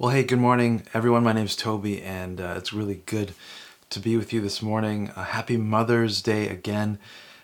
Well, 0.00 0.12
hey, 0.12 0.22
good 0.22 0.38
morning, 0.38 0.84
everyone. 0.94 1.24
My 1.24 1.32
name 1.32 1.46
is 1.46 1.56
Toby, 1.56 2.00
and 2.00 2.40
uh, 2.40 2.54
it's 2.56 2.72
really 2.72 3.02
good 3.06 3.32
to 3.90 3.98
be 3.98 4.16
with 4.16 4.32
you 4.32 4.40
this 4.40 4.62
morning. 4.62 5.10
Uh, 5.16 5.24
happy 5.24 5.56
Mother's 5.56 6.22
Day 6.22 6.48
again. 6.48 7.00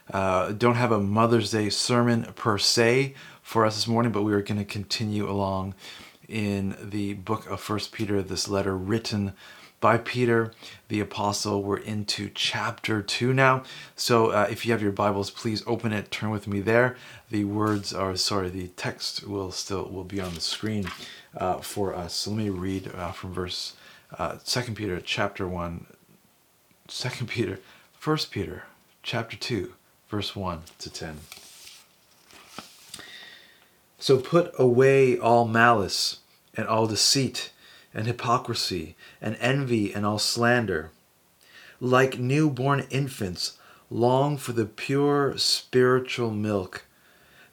Uh, 0.09 0.53
don't 0.53 0.77
have 0.77 0.93
a 0.93 1.01
Mother's 1.01 1.51
Day 1.51 1.69
sermon 1.69 2.33
per 2.37 2.57
se 2.59 3.15
for 3.43 3.67
us 3.67 3.75
this 3.75 3.89
morning, 3.89 4.13
but 4.13 4.23
we 4.23 4.33
are 4.33 4.41
going 4.41 4.59
to 4.59 4.65
continue 4.65 5.29
along 5.29 5.75
in 6.29 6.77
the 6.81 7.15
book 7.15 7.51
of 7.51 7.61
First 7.61 7.91
Peter, 7.91 8.23
this 8.23 8.47
letter 8.47 8.77
written 8.77 9.33
by 9.81 9.99
Peter 9.99 10.53
the 10.87 11.01
Apostle. 11.01 11.61
We're 11.61 11.79
into 11.79 12.31
chapter 12.33 13.03
2 13.03 13.35
now. 13.35 13.65
So 13.97 14.31
uh, 14.31 14.47
if 14.49 14.65
you 14.65 14.71
have 14.71 14.81
your 14.81 14.93
Bibles, 14.93 15.29
please 15.29 15.65
open 15.67 15.93
it, 15.93 16.13
turn 16.13 16.31
with 16.31 16.47
me 16.47 16.61
there. 16.61 16.97
The 17.31 17.47
words 17.47 17.93
are, 17.93 18.15
sorry, 18.15 18.49
the 18.49 18.69
text 18.69 19.27
will 19.27 19.51
still 19.51 19.89
will 19.91 20.05
be 20.05 20.21
on 20.21 20.35
the 20.35 20.41
screen 20.41 20.87
uh, 21.37 21.59
for 21.59 21.95
us. 21.95 22.15
So 22.15 22.31
let 22.31 22.39
me 22.39 22.51
read 22.51 22.91
uh, 22.95 23.13
from 23.13 23.33
verse 23.33 23.75
uh, 24.19 24.37
2 24.45 24.73
Peter 24.73 25.01
chapter 25.01 25.49
1, 25.49 25.87
2 26.89 27.25
Peter, 27.27 27.61
1 28.03 28.19
Peter 28.31 28.65
chapter 29.03 29.37
2, 29.37 29.75
verse 30.09 30.37
1 30.37 30.63
to 30.79 30.91
10. 30.91 31.19
So 33.99 34.19
put 34.19 34.53
away 34.59 35.19
all 35.19 35.47
malice 35.47 36.19
and 36.55 36.67
all 36.67 36.87
deceit 36.87 37.53
and 37.95 38.07
hypocrisy 38.07 38.97
and 39.21 39.37
envy 39.41 39.95
and 39.95 40.05
all 40.05 40.19
slander. 40.19 40.91
Like 41.81 42.19
newborn 42.19 42.87
infants, 42.91 43.59
long 43.91 44.37
for 44.37 44.53
the 44.53 44.67
pure 44.67 45.39
spiritual 45.39 46.31
milk 46.31 46.85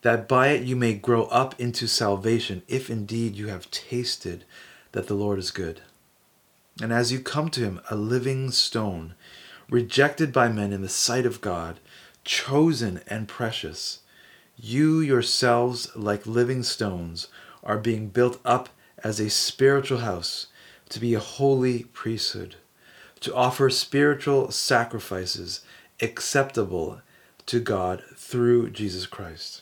that 0.01 0.27
by 0.27 0.49
it 0.49 0.63
you 0.63 0.75
may 0.75 0.93
grow 0.93 1.25
up 1.25 1.59
into 1.59 1.87
salvation, 1.87 2.63
if 2.67 2.89
indeed 2.89 3.35
you 3.35 3.47
have 3.47 3.71
tasted 3.71 4.43
that 4.91 5.07
the 5.07 5.13
Lord 5.13 5.39
is 5.39 5.51
good. 5.51 5.81
And 6.81 6.91
as 6.91 7.11
you 7.11 7.19
come 7.19 7.49
to 7.51 7.61
him, 7.61 7.81
a 7.89 7.95
living 7.95 8.51
stone, 8.51 9.13
rejected 9.69 10.33
by 10.33 10.49
men 10.49 10.73
in 10.73 10.81
the 10.81 10.89
sight 10.89 11.25
of 11.25 11.41
God, 11.41 11.79
chosen 12.23 13.01
and 13.07 13.27
precious, 13.27 13.99
you 14.57 14.99
yourselves, 14.99 15.89
like 15.95 16.25
living 16.25 16.63
stones, 16.63 17.27
are 17.63 17.77
being 17.77 18.07
built 18.07 18.39
up 18.43 18.69
as 19.03 19.19
a 19.19 19.29
spiritual 19.29 19.99
house 19.99 20.47
to 20.89 20.99
be 20.99 21.13
a 21.13 21.19
holy 21.19 21.83
priesthood, 21.83 22.55
to 23.19 23.33
offer 23.33 23.69
spiritual 23.69 24.51
sacrifices 24.51 25.61
acceptable 26.01 27.01
to 27.45 27.59
God 27.59 28.03
through 28.15 28.71
Jesus 28.71 29.05
Christ. 29.05 29.61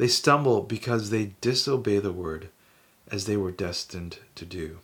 They 0.00 0.08
stumble 0.08 0.62
because 0.62 1.10
they 1.10 1.34
disobey 1.42 1.98
the 1.98 2.10
word 2.10 2.48
as 3.10 3.26
they 3.26 3.36
were 3.36 3.50
destined 3.50 4.16
to 4.34 4.46
do. 4.46 4.78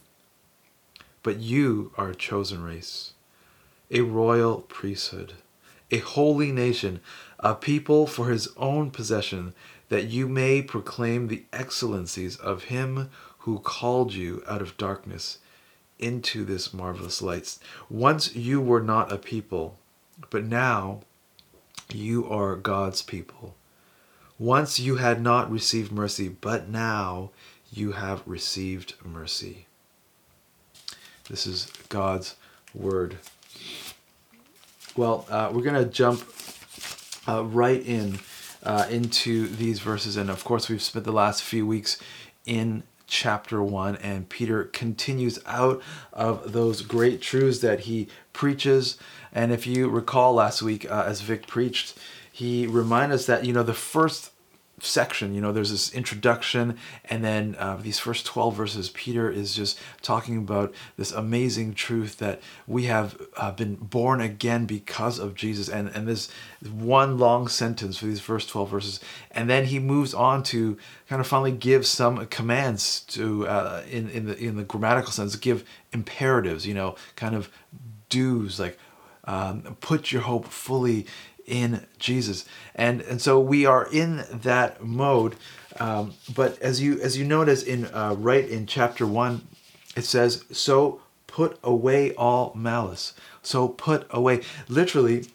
But 1.22 1.38
you 1.38 1.90
are 1.96 2.10
a 2.10 2.14
chosen 2.14 2.62
race, 2.62 3.14
a 3.90 4.02
royal 4.02 4.60
priesthood, 4.60 5.32
a 5.90 6.00
holy 6.00 6.52
nation, 6.52 7.00
a 7.40 7.54
people 7.54 8.06
for 8.06 8.28
his 8.28 8.48
own 8.58 8.90
possession, 8.90 9.54
that 9.88 10.04
you 10.04 10.28
may 10.28 10.60
proclaim 10.60 11.28
the 11.28 11.44
excellencies 11.50 12.36
of 12.36 12.64
him 12.64 13.08
who 13.38 13.60
called 13.60 14.12
you 14.12 14.44
out 14.46 14.60
of 14.60 14.76
darkness 14.76 15.38
into 15.98 16.44
this 16.44 16.74
marvelous 16.74 17.22
light. 17.22 17.56
Once 17.88 18.36
you 18.36 18.60
were 18.60 18.82
not 18.82 19.10
a 19.10 19.16
people, 19.16 19.78
but 20.28 20.44
now 20.44 21.00
you 21.90 22.28
are 22.28 22.54
God's 22.54 23.00
people. 23.00 23.54
Once 24.38 24.78
you 24.78 24.96
had 24.96 25.20
not 25.20 25.50
received 25.50 25.90
mercy, 25.90 26.28
but 26.28 26.68
now 26.68 27.30
you 27.72 27.92
have 27.92 28.22
received 28.26 28.94
mercy. 29.04 29.66
This 31.30 31.46
is 31.46 31.70
God's 31.88 32.36
word. 32.74 33.18
Well, 34.96 35.26
uh, 35.30 35.50
we're 35.52 35.62
going 35.62 35.82
to 35.82 35.90
jump 35.90 36.22
uh, 37.26 37.44
right 37.44 37.84
in 37.84 38.18
uh, 38.62 38.86
into 38.90 39.46
these 39.46 39.80
verses. 39.80 40.16
And 40.16 40.28
of 40.28 40.44
course, 40.44 40.68
we've 40.68 40.82
spent 40.82 41.04
the 41.04 41.12
last 41.12 41.42
few 41.42 41.66
weeks 41.66 41.98
in 42.44 42.82
chapter 43.06 43.62
1, 43.62 43.96
and 43.96 44.28
Peter 44.28 44.64
continues 44.64 45.38
out 45.46 45.80
of 46.12 46.52
those 46.52 46.82
great 46.82 47.22
truths 47.22 47.60
that 47.60 47.80
he 47.80 48.08
preaches. 48.32 48.98
And 49.32 49.52
if 49.52 49.66
you 49.66 49.88
recall 49.88 50.34
last 50.34 50.62
week, 50.62 50.90
uh, 50.90 51.04
as 51.06 51.20
Vic 51.20 51.46
preached, 51.46 51.96
he 52.36 52.66
reminds 52.66 53.14
us 53.14 53.26
that, 53.26 53.46
you 53.46 53.52
know, 53.54 53.62
the 53.62 53.72
first 53.72 54.30
section 54.78 55.34
you 55.34 55.40
know 55.40 55.52
there's 55.52 55.70
this 55.70 55.90
introduction 55.94 56.76
and 57.06 57.24
then 57.24 57.56
uh, 57.58 57.78
these 57.80 57.98
first 57.98 58.26
12 58.26 58.54
verses 58.54 58.90
peter 58.90 59.30
is 59.30 59.54
just 59.54 59.78
talking 60.02 60.36
about 60.36 60.70
this 60.98 61.12
amazing 61.12 61.72
truth 61.72 62.18
that 62.18 62.42
we 62.66 62.84
have 62.84 63.18
uh, 63.38 63.50
been 63.52 63.74
born 63.76 64.20
again 64.20 64.66
because 64.66 65.18
of 65.18 65.34
jesus 65.34 65.66
and 65.70 65.88
and 65.94 66.06
this 66.06 66.28
one 66.62 67.18
long 67.18 67.48
sentence 67.48 67.98
for 67.98 68.06
these 68.06 68.20
first 68.20 68.48
12 68.48 68.70
verses. 68.70 69.00
And 69.30 69.48
then 69.48 69.66
he 69.66 69.78
moves 69.78 70.14
on 70.14 70.42
to 70.44 70.76
kind 71.08 71.20
of 71.20 71.26
finally 71.26 71.52
give 71.52 71.86
some 71.86 72.26
commands 72.26 73.00
to 73.08 73.46
uh, 73.46 73.82
in 73.90 74.08
in 74.10 74.26
the 74.26 74.36
in 74.36 74.56
the 74.56 74.64
grammatical 74.64 75.12
sense 75.12 75.36
give 75.36 75.64
imperatives 75.92 76.66
you 76.66 76.74
know 76.74 76.96
kind 77.14 77.34
of 77.34 77.50
do's 78.08 78.58
like 78.60 78.78
um, 79.24 79.76
put 79.80 80.12
your 80.12 80.22
hope 80.22 80.46
fully 80.46 81.06
in 81.46 81.86
Jesus. 81.98 82.44
And 82.74 83.00
and 83.02 83.20
so 83.20 83.40
we 83.40 83.66
are 83.66 83.88
in 83.90 84.24
that 84.30 84.82
mode. 84.82 85.36
Um, 85.78 86.14
but 86.34 86.60
as 86.60 86.80
you 86.80 87.00
as 87.00 87.16
you 87.16 87.24
notice 87.24 87.62
in 87.62 87.86
uh, 87.86 88.14
right 88.18 88.48
in 88.48 88.66
chapter 88.66 89.06
one, 89.06 89.46
it 89.96 90.04
says, 90.04 90.44
"So 90.52 91.00
put 91.26 91.58
away 91.62 92.14
all 92.14 92.52
malice." 92.54 93.14
So 93.42 93.68
put 93.68 94.06
away. 94.10 94.42
Literally, 94.68 95.26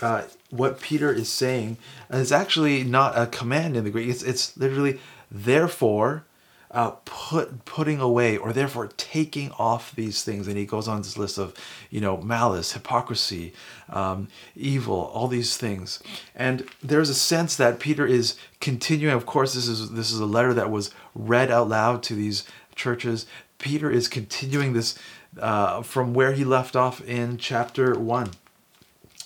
uh, 0.00 0.22
what 0.50 0.80
Peter 0.80 1.12
is 1.12 1.28
saying 1.28 1.76
is 2.10 2.32
actually 2.32 2.84
not 2.84 3.18
a 3.18 3.26
command 3.26 3.76
in 3.76 3.84
the 3.84 3.90
Greek. 3.90 4.08
It's 4.08 4.22
it's 4.22 4.56
literally 4.56 5.00
therefore 5.30 6.24
uh, 6.70 6.90
put 7.04 7.64
putting 7.64 8.00
away 8.00 8.36
or 8.36 8.52
therefore 8.52 8.88
taking 8.96 9.50
off 9.52 9.94
these 9.94 10.22
things. 10.22 10.46
And 10.46 10.56
he 10.56 10.66
goes 10.66 10.88
on 10.88 10.98
this 10.98 11.16
list 11.16 11.38
of 11.38 11.54
you 11.90 12.00
know 12.00 12.18
malice 12.18 12.72
hypocrisy 12.72 13.52
um, 13.88 14.28
evil 14.54 15.10
all 15.14 15.28
these 15.28 15.56
things. 15.56 16.02
And 16.34 16.68
there's 16.82 17.10
a 17.10 17.14
sense 17.14 17.56
that 17.56 17.80
peter 17.80 18.06
is 18.06 18.36
continuing. 18.60 19.14
Of 19.14 19.26
course 19.26 19.54
this 19.54 19.68
is 19.68 19.92
this 19.92 20.10
is 20.12 20.20
a 20.20 20.26
letter 20.26 20.54
that 20.54 20.70
was 20.70 20.90
read 21.14 21.50
out 21.50 21.68
loud 21.68 22.02
to 22.04 22.14
these 22.14 22.44
churches. 22.74 23.26
Peter 23.58 23.90
is 23.90 24.06
continuing 24.06 24.72
this 24.72 24.98
uh, 25.40 25.82
from 25.82 26.14
where 26.14 26.32
he 26.32 26.44
left 26.44 26.76
off 26.76 27.00
in 27.06 27.38
chapter 27.38 27.98
1 27.98 28.30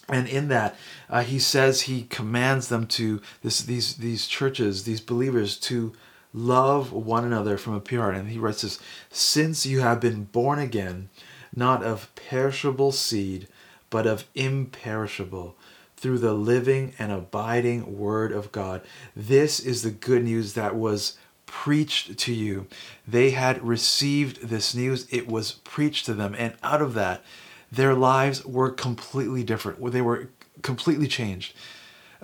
and 0.08 0.28
in 0.28 0.48
that 0.48 0.76
uh, 1.08 1.22
he 1.22 1.38
says 1.38 1.82
he 1.82 2.04
commands 2.04 2.68
them 2.68 2.86
to 2.86 3.20
this 3.42 3.62
these 3.62 3.96
these 3.96 4.26
churches 4.26 4.84
these 4.84 5.00
believers 5.00 5.56
to 5.56 5.92
love 6.32 6.92
one 6.92 7.24
another 7.24 7.56
from 7.58 7.74
a 7.74 7.80
pure 7.80 8.02
heart. 8.02 8.14
And 8.14 8.28
he 8.28 8.38
writes 8.38 8.62
this 8.62 8.78
Since 9.10 9.66
you 9.66 9.80
have 9.80 10.00
been 10.00 10.24
born 10.24 10.58
again, 10.58 11.08
not 11.54 11.82
of 11.82 12.14
perishable 12.14 12.92
seed, 12.92 13.48
but 13.90 14.06
of 14.06 14.24
imperishable, 14.34 15.56
through 15.96 16.18
the 16.18 16.32
living 16.32 16.94
and 16.98 17.12
abiding 17.12 17.98
Word 17.98 18.32
of 18.32 18.50
God. 18.52 18.82
This 19.14 19.60
is 19.60 19.82
the 19.82 19.90
good 19.90 20.24
news 20.24 20.54
that 20.54 20.74
was 20.74 21.18
preached 21.46 22.16
to 22.18 22.32
you. 22.32 22.66
They 23.06 23.30
had 23.30 23.62
received 23.62 24.48
this 24.48 24.74
news, 24.74 25.06
it 25.10 25.28
was 25.28 25.52
preached 25.52 26.06
to 26.06 26.14
them, 26.14 26.34
and 26.38 26.54
out 26.62 26.80
of 26.80 26.94
that, 26.94 27.22
their 27.70 27.94
lives 27.94 28.44
were 28.44 28.70
completely 28.70 29.44
different. 29.44 29.92
They 29.92 30.00
were 30.00 30.30
completely 30.62 31.08
changed 31.08 31.54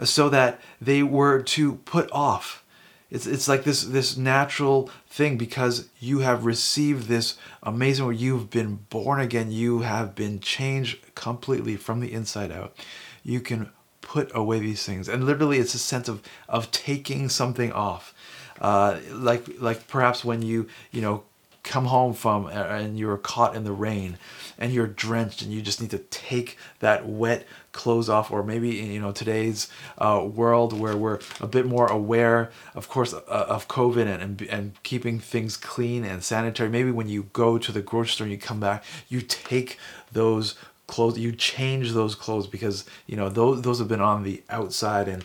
so 0.05 0.29
that 0.29 0.61
they 0.81 1.03
were 1.03 1.43
to 1.43 1.75
put 1.75 2.11
off 2.13 2.65
it's 3.11 3.27
it's 3.27 3.49
like 3.49 3.65
this 3.65 3.85
this 3.85 4.17
natural 4.17 4.91
thing 5.09 5.39
because 5.39 5.89
you 5.99 6.19
have 6.21 6.45
received 6.45 7.09
this 7.09 7.39
amazing 7.63 8.05
where 8.05 8.15
you've 8.15 8.51
been 8.51 8.77
born 8.91 9.21
again, 9.21 9.51
you 9.51 9.81
have 9.81 10.15
been 10.15 10.41
changed 10.41 11.15
completely 11.15 11.77
from 11.77 12.01
the 12.01 12.13
inside 12.13 12.53
out. 12.53 12.77
You 13.23 13.41
can 13.41 13.71
put 14.03 14.31
away 14.35 14.59
these 14.59 14.85
things, 14.85 15.09
and 15.09 15.25
literally, 15.25 15.59
it's 15.59 15.75
a 15.75 15.79
sense 15.79 16.09
of 16.09 16.23
of 16.49 16.71
taking 16.71 17.29
something 17.31 17.73
off, 17.73 18.15
uh, 18.61 18.99
like 19.13 19.47
like 19.59 19.89
perhaps 19.89 20.25
when 20.25 20.43
you 20.43 20.69
you 20.91 21.01
know 21.01 21.25
come 21.69 21.85
home 21.85 22.15
from 22.15 22.47
uh, 22.47 22.49
and 22.49 22.99
you're 22.99 23.19
caught 23.19 23.55
in 23.55 23.63
the 23.63 23.73
rain 23.73 24.17
and 24.59 24.73
you're 24.73 24.87
drenched 24.87 25.43
and 25.43 25.53
you 25.53 25.61
just 25.61 25.81
need 25.81 25.91
to 25.91 25.99
take 25.99 26.57
that 26.81 27.07
wet 27.07 27.47
clothes 27.73 28.09
off 28.09 28.31
or 28.31 28.43
maybe 28.43 28.71
you 28.71 29.01
know 29.01 29.13
today's 29.13 29.69
uh, 29.99 30.27
world 30.27 30.73
where 30.73 30.97
we're 30.97 31.21
a 31.41 31.47
bit 31.47 31.67
more 31.67 31.87
aware 31.87 32.51
of 32.75 32.89
course 32.89 33.13
uh, 33.13 33.19
of 33.29 33.69
covid 33.69 34.07
and, 34.07 34.23
and, 34.23 34.43
and 34.43 34.83
keeping 34.83 35.21
things 35.21 35.57
clean 35.57 36.05
and 36.05 36.25
sanitary. 36.25 36.71
Maybe 36.71 36.91
when 36.91 37.09
you 37.09 37.25
go 37.35 37.59
to 37.59 37.71
the 37.71 37.83
grocery 37.83 38.13
store 38.13 38.25
and 38.25 38.33
you 38.33 38.39
come 38.39 38.61
back 38.61 38.83
you 39.09 39.21
take 39.21 39.79
those 40.11 40.55
clothes 40.87 41.19
you 41.19 41.33
change 41.33 41.93
those 41.93 42.15
clothes 42.15 42.47
because 42.47 42.87
you 43.07 43.17
know 43.17 43.29
those 43.29 43.61
those 43.61 43.79
have 43.79 43.89
been 43.89 44.01
on 44.01 44.23
the 44.23 44.43
outside. 44.49 45.07
And 45.07 45.23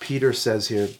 peter 0.00 0.34
says 0.34 0.68
here 0.68 0.90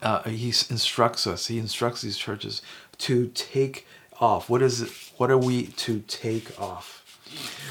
uh, 0.00 0.22
he 0.28 0.46
instructs 0.46 1.26
us 1.26 1.48
he 1.48 1.58
instructs 1.58 2.00
these 2.00 2.16
churches 2.16 2.62
to 3.02 3.28
take 3.34 3.86
off 4.20 4.48
what 4.48 4.62
is 4.62 4.82
it 4.82 4.90
what 5.16 5.30
are 5.30 5.38
we 5.38 5.66
to 5.66 6.00
take 6.06 6.58
off 6.60 7.02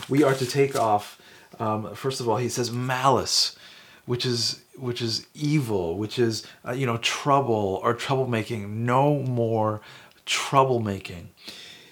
we 0.10 0.24
are 0.24 0.34
to 0.34 0.46
take 0.46 0.76
off 0.76 1.22
um, 1.60 1.94
first 1.96 2.20
of 2.20 2.28
all 2.28 2.38
he 2.38 2.50
says 2.50 2.72
malice 2.72 3.56
which 4.06 4.26
is 4.26 4.62
which 4.78 5.02
is 5.02 5.26
evil 5.34 5.98
which 5.98 6.20
is 6.20 6.46
uh, 6.68 6.72
you 6.72 6.86
know 6.86 6.98
trouble 6.98 7.80
or 7.84 7.96
troublemaking 7.96 8.70
no 8.70 9.20
more 9.20 9.80
troublemaking 10.26 11.28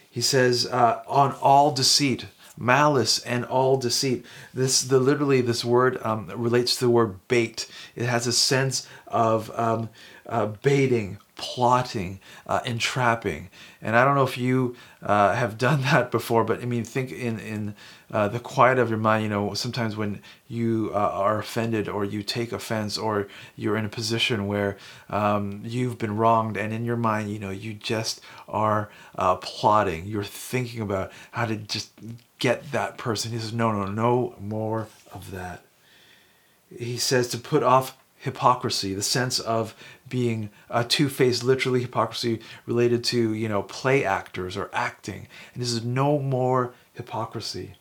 he 0.10 0.22
says 0.22 0.68
uh, 0.68 1.02
on 1.08 1.32
all 1.42 1.72
deceit 1.72 2.26
malice 2.60 3.20
and 3.20 3.46
all 3.46 3.78
deceit. 3.78 4.26
This 4.54 4.82
the 4.82 5.00
literally 5.00 5.42
this 5.42 5.64
word 5.64 5.98
um, 6.04 6.28
relates 6.36 6.76
to 6.76 6.86
the 6.86 6.90
word 6.90 7.28
bait. 7.28 7.68
It 7.96 8.06
has 8.06 8.28
a 8.28 8.34
sense 8.34 8.86
of 9.08 9.50
um, 9.58 9.90
uh, 10.28 10.48
baiting, 10.48 11.18
plotting, 11.40 12.20
uh, 12.46 12.60
entrapping. 12.66 13.50
And 13.82 13.96
I 13.96 14.04
don't 14.04 14.16
know 14.16 14.24
if 14.24 14.38
you 14.38 14.76
uh, 15.02 15.34
have 15.34 15.58
done 15.68 15.82
that 15.84 16.12
before, 16.12 16.44
but 16.44 16.62
I 16.62 16.66
mean, 16.66 16.84
think 16.84 17.12
in 17.12 17.40
in 17.40 17.76
uh, 18.12 18.28
the 18.28 18.40
quiet 18.40 18.78
of 18.78 18.90
your 18.90 19.00
mind. 19.00 19.24
You 19.24 19.30
know, 19.30 19.54
sometimes 19.54 19.96
when 19.96 20.22
you 20.48 20.92
uh, 20.94 20.98
are 20.98 21.40
offended 21.40 21.88
or 21.88 22.04
you 22.04 22.24
take 22.24 22.52
offense 22.52 22.98
or 22.98 23.28
you're 23.56 23.78
in 23.78 23.86
a 23.86 23.90
position 23.90 24.48
where 24.48 24.78
um, 25.10 25.62
you've 25.64 25.98
been 25.98 26.18
wronged, 26.18 26.58
and 26.58 26.74
in 26.74 26.84
your 26.84 26.98
mind, 26.98 27.32
you 27.32 27.40
know, 27.40 27.52
you 27.52 27.74
just 27.74 28.20
are 28.50 28.90
uh, 29.18 29.36
plotting. 29.36 30.06
You're 30.06 30.24
thinking 30.24 30.82
about 30.82 31.12
how 31.32 31.46
to 31.46 31.56
just 31.56 31.92
get 32.40 32.72
that 32.74 32.98
person. 32.98 33.32
He 33.32 33.40
says, 33.40 33.54
no, 33.54 33.72
no, 33.72 33.86
no 33.86 34.36
more 34.40 34.88
of 35.14 35.32
that. 35.32 35.64
He 36.78 36.98
says 36.98 37.30
to 37.30 37.38
put 37.38 37.64
off 37.64 37.98
hypocrisy, 38.20 38.94
the 38.94 39.02
sense 39.02 39.40
of 39.40 39.74
being 40.10 40.50
a 40.70 40.84
two-faced, 40.84 41.44
literally 41.44 41.82
hypocrisy 41.82 42.42
related 42.66 43.04
to, 43.06 43.34
you 43.34 43.48
know, 43.48 43.64
play 43.64 44.04
actors 44.04 44.58
or 44.58 44.70
acting. 44.74 45.28
And 45.54 45.62
this 45.62 45.72
is 45.72 45.84
no 45.84 46.20
more 46.20 46.74
hypocrisy. 46.94 47.76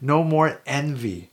No 0.00 0.22
more 0.22 0.60
envy. 0.66 1.30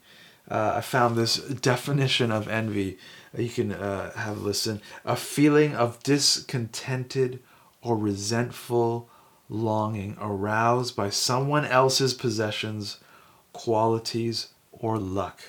Uh, 0.50 0.74
I 0.76 0.80
found 0.80 1.16
this 1.16 1.36
definition 1.36 2.30
of 2.30 2.48
envy. 2.48 2.98
You 3.36 3.48
can 3.48 3.72
uh, 3.72 4.12
have 4.16 4.38
a 4.38 4.40
listen. 4.40 4.80
A 5.04 5.16
feeling 5.16 5.74
of 5.74 6.02
discontented 6.02 7.40
or 7.82 7.96
resentful 7.96 9.08
longing 9.48 10.16
aroused 10.20 10.96
by 10.96 11.10
someone 11.10 11.64
else's 11.64 12.14
possessions, 12.14 12.98
qualities, 13.52 14.48
or 14.72 14.98
luck. 14.98 15.40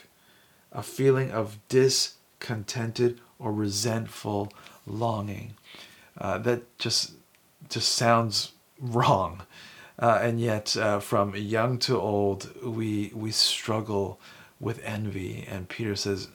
A 0.72 0.84
feeling 0.84 1.32
of 1.32 1.58
discontented 1.70 3.20
or 3.40 3.52
resentful 3.52 4.52
longing. 4.86 5.54
Uh, 6.18 6.38
that 6.40 6.78
just 6.78 7.14
just 7.70 7.92
sounds 7.92 8.54
wrong. 8.80 9.42
Uh, 9.98 10.20
and 10.22 10.40
yet, 10.42 10.76
uh, 10.76 11.00
from 11.00 11.36
young 11.36 11.78
to 11.80 12.00
old, 12.00 12.54
we 12.64 13.12
we 13.14 13.32
struggle 13.32 14.20
with 14.60 14.82
envy. 14.84 15.46
And 15.50 15.70
Peter 15.70 15.96
says, 15.96 16.30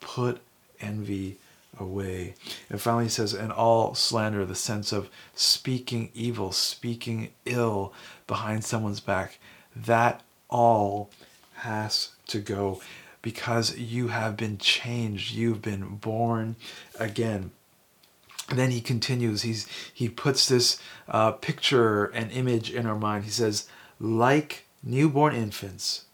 "Put 0.00 0.40
envy 0.80 1.38
away. 1.78 2.34
And 2.68 2.80
finally, 2.80 3.04
he 3.04 3.10
says, 3.10 3.32
and 3.32 3.52
all 3.52 3.94
slander, 3.94 4.44
the 4.44 4.54
sense 4.54 4.92
of 4.92 5.08
speaking 5.34 6.10
evil, 6.14 6.52
speaking 6.52 7.30
ill 7.46 7.92
behind 8.26 8.64
someone's 8.64 9.00
back, 9.00 9.38
that 9.74 10.22
all 10.48 11.10
has 11.54 12.10
to 12.26 12.40
go 12.40 12.80
because 13.22 13.76
you 13.76 14.08
have 14.08 14.36
been 14.36 14.58
changed. 14.58 15.34
You've 15.34 15.62
been 15.62 15.96
born 15.96 16.56
again. 16.98 17.50
And 18.48 18.58
then 18.58 18.70
he 18.72 18.80
continues, 18.80 19.42
he's, 19.42 19.68
he 19.94 20.08
puts 20.08 20.48
this 20.48 20.80
uh, 21.08 21.32
picture 21.32 22.06
and 22.06 22.32
image 22.32 22.70
in 22.72 22.84
our 22.84 22.96
mind. 22.96 23.24
He 23.24 23.30
says, 23.30 23.68
like 24.00 24.64
newborn 24.82 25.34
infants, 25.34 26.06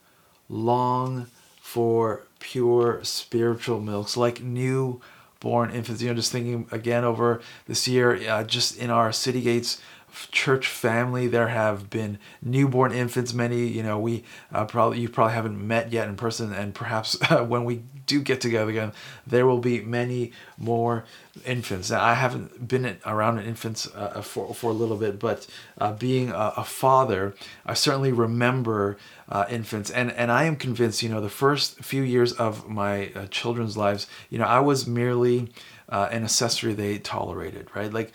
long 0.48 1.28
for 1.60 2.26
pure 2.38 3.00
spiritual 3.04 3.80
milks, 3.80 4.16
like 4.16 4.42
new 4.42 5.00
born 5.40 5.70
infants. 5.70 6.02
You 6.02 6.08
know, 6.08 6.14
just 6.14 6.30
thinking 6.30 6.66
again 6.70 7.04
over 7.04 7.40
this 7.66 7.88
year, 7.88 8.20
uh, 8.28 8.44
just 8.44 8.76
in 8.76 8.90
our 8.90 9.12
City 9.12 9.40
Gates 9.40 9.80
church 10.30 10.66
family, 10.66 11.26
there 11.26 11.48
have 11.48 11.90
been 11.90 12.18
newborn 12.42 12.92
infants. 12.92 13.32
Many, 13.34 13.66
you 13.66 13.82
know, 13.82 13.98
we 13.98 14.24
uh, 14.52 14.64
probably 14.64 15.00
you 15.00 15.08
probably 15.08 15.34
haven't 15.34 15.66
met 15.66 15.92
yet 15.92 16.08
in 16.08 16.16
person, 16.16 16.52
and 16.52 16.74
perhaps 16.74 17.18
uh, 17.30 17.44
when 17.44 17.64
we 17.64 17.82
do 18.06 18.22
get 18.22 18.40
together 18.40 18.70
again, 18.70 18.92
there 19.26 19.46
will 19.46 19.58
be 19.58 19.80
many 19.80 20.32
more 20.56 21.04
infants. 21.44 21.90
Now, 21.90 22.02
I 22.02 22.14
haven't 22.14 22.68
been 22.68 22.98
around 23.04 23.40
infants 23.40 23.88
uh, 23.94 24.22
for 24.22 24.54
for 24.54 24.70
a 24.70 24.74
little 24.74 24.96
bit, 24.96 25.18
but 25.18 25.46
uh, 25.78 25.92
being 25.92 26.30
a, 26.30 26.54
a, 26.56 26.64
father, 26.64 27.34
I 27.64 27.74
certainly 27.74 28.12
remember 28.12 28.96
uh, 29.28 29.44
infants, 29.50 29.90
and 29.90 30.12
and 30.12 30.30
I 30.30 30.44
am 30.44 30.56
convinced, 30.56 31.02
you 31.02 31.08
know, 31.08 31.20
the 31.20 31.28
first 31.28 31.80
few 31.84 32.02
years 32.02 32.32
of 32.32 32.68
my 32.68 33.10
uh, 33.14 33.26
children's 33.26 33.76
lives, 33.76 34.06
you 34.30 34.38
know, 34.38 34.46
I 34.46 34.60
was 34.60 34.86
merely 34.86 35.50
an 35.88 36.24
accessory 36.24 36.74
they 36.74 36.98
tolerated, 36.98 37.68
right? 37.74 37.92
Like 37.92 38.12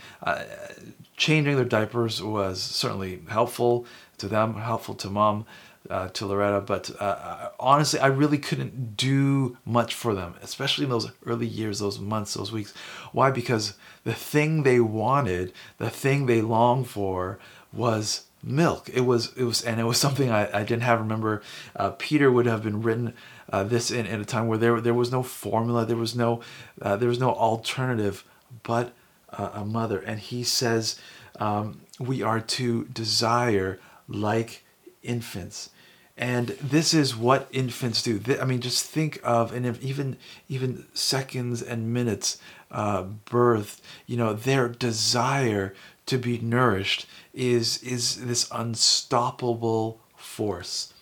changing 1.17 1.55
their 1.55 1.65
diapers 1.65 2.21
was 2.21 2.61
certainly 2.61 3.21
helpful 3.29 3.85
to 4.17 4.27
them, 4.27 4.55
helpful 4.55 4.95
to 4.95 5.09
mom, 5.09 5.45
uh, 5.89 6.07
to 6.09 6.25
Loretta. 6.25 6.61
But 6.61 6.89
uh, 6.99 7.03
uh, 7.03 7.49
honestly, 7.59 7.99
I 7.99 8.07
really 8.07 8.37
couldn't 8.37 8.97
do 8.97 9.57
much 9.65 9.93
for 9.93 10.13
them, 10.13 10.35
especially 10.41 10.85
in 10.85 10.89
those 10.89 11.11
early 11.25 11.47
years, 11.47 11.79
those 11.79 11.99
months, 11.99 12.33
those 12.33 12.51
weeks. 12.51 12.73
Why? 13.11 13.29
Because 13.31 13.75
the 14.03 14.13
thing 14.13 14.63
they 14.63 14.79
wanted, 14.79 15.53
the 15.77 15.89
thing 15.89 16.25
they 16.25 16.41
longed 16.41 16.87
for, 16.87 17.39
was 17.71 18.25
milk. 18.43 18.89
It 18.91 19.01
was 19.01 19.33
it 19.35 19.43
was 19.43 19.61
and 19.61 19.79
it 19.79 19.83
was 19.83 19.99
something 19.99 20.31
I, 20.31 20.61
I 20.61 20.63
didn't 20.63 20.83
have. 20.83 20.99
Remember, 20.99 21.41
uh, 21.75 21.91
Peter 21.91 22.31
would 22.31 22.45
have 22.45 22.63
been 22.63 22.81
written 22.81 23.13
uh, 23.51 23.63
this 23.63 23.91
in, 23.91 24.05
in 24.05 24.21
a 24.21 24.25
time 24.25 24.47
where 24.47 24.57
there 24.57 24.81
there 24.81 24.93
was 24.93 25.11
no 25.11 25.23
formula, 25.23 25.85
there 25.85 25.97
was 25.97 26.15
no 26.15 26.41
uh, 26.81 26.95
there 26.95 27.09
was 27.09 27.19
no 27.19 27.33
alternative, 27.33 28.23
but 28.63 28.93
a 29.29 29.63
mother. 29.65 29.99
And 29.99 30.19
he 30.19 30.43
says 30.43 30.99
um, 31.39 31.81
we 31.99 32.21
are 32.21 32.39
to 32.39 32.85
desire 32.85 33.79
like 34.07 34.63
infants. 35.03 35.69
And 36.17 36.49
this 36.61 36.93
is 36.93 37.15
what 37.15 37.47
infants 37.51 38.03
do. 38.03 38.21
I 38.39 38.45
mean, 38.45 38.61
just 38.61 38.85
think 38.85 39.19
of 39.23 39.53
and 39.53 39.65
even 39.81 40.17
even 40.49 40.85
seconds 40.93 41.63
and 41.63 41.93
minutes 41.93 42.37
uh, 42.69 43.03
birth. 43.03 43.81
You 44.05 44.17
know, 44.17 44.33
their 44.33 44.67
desire 44.67 45.73
to 46.05 46.17
be 46.17 46.37
nourished 46.37 47.07
is 47.33 47.81
is 47.81 48.25
this 48.25 48.47
unstoppable 48.51 49.99
force. 50.15 50.93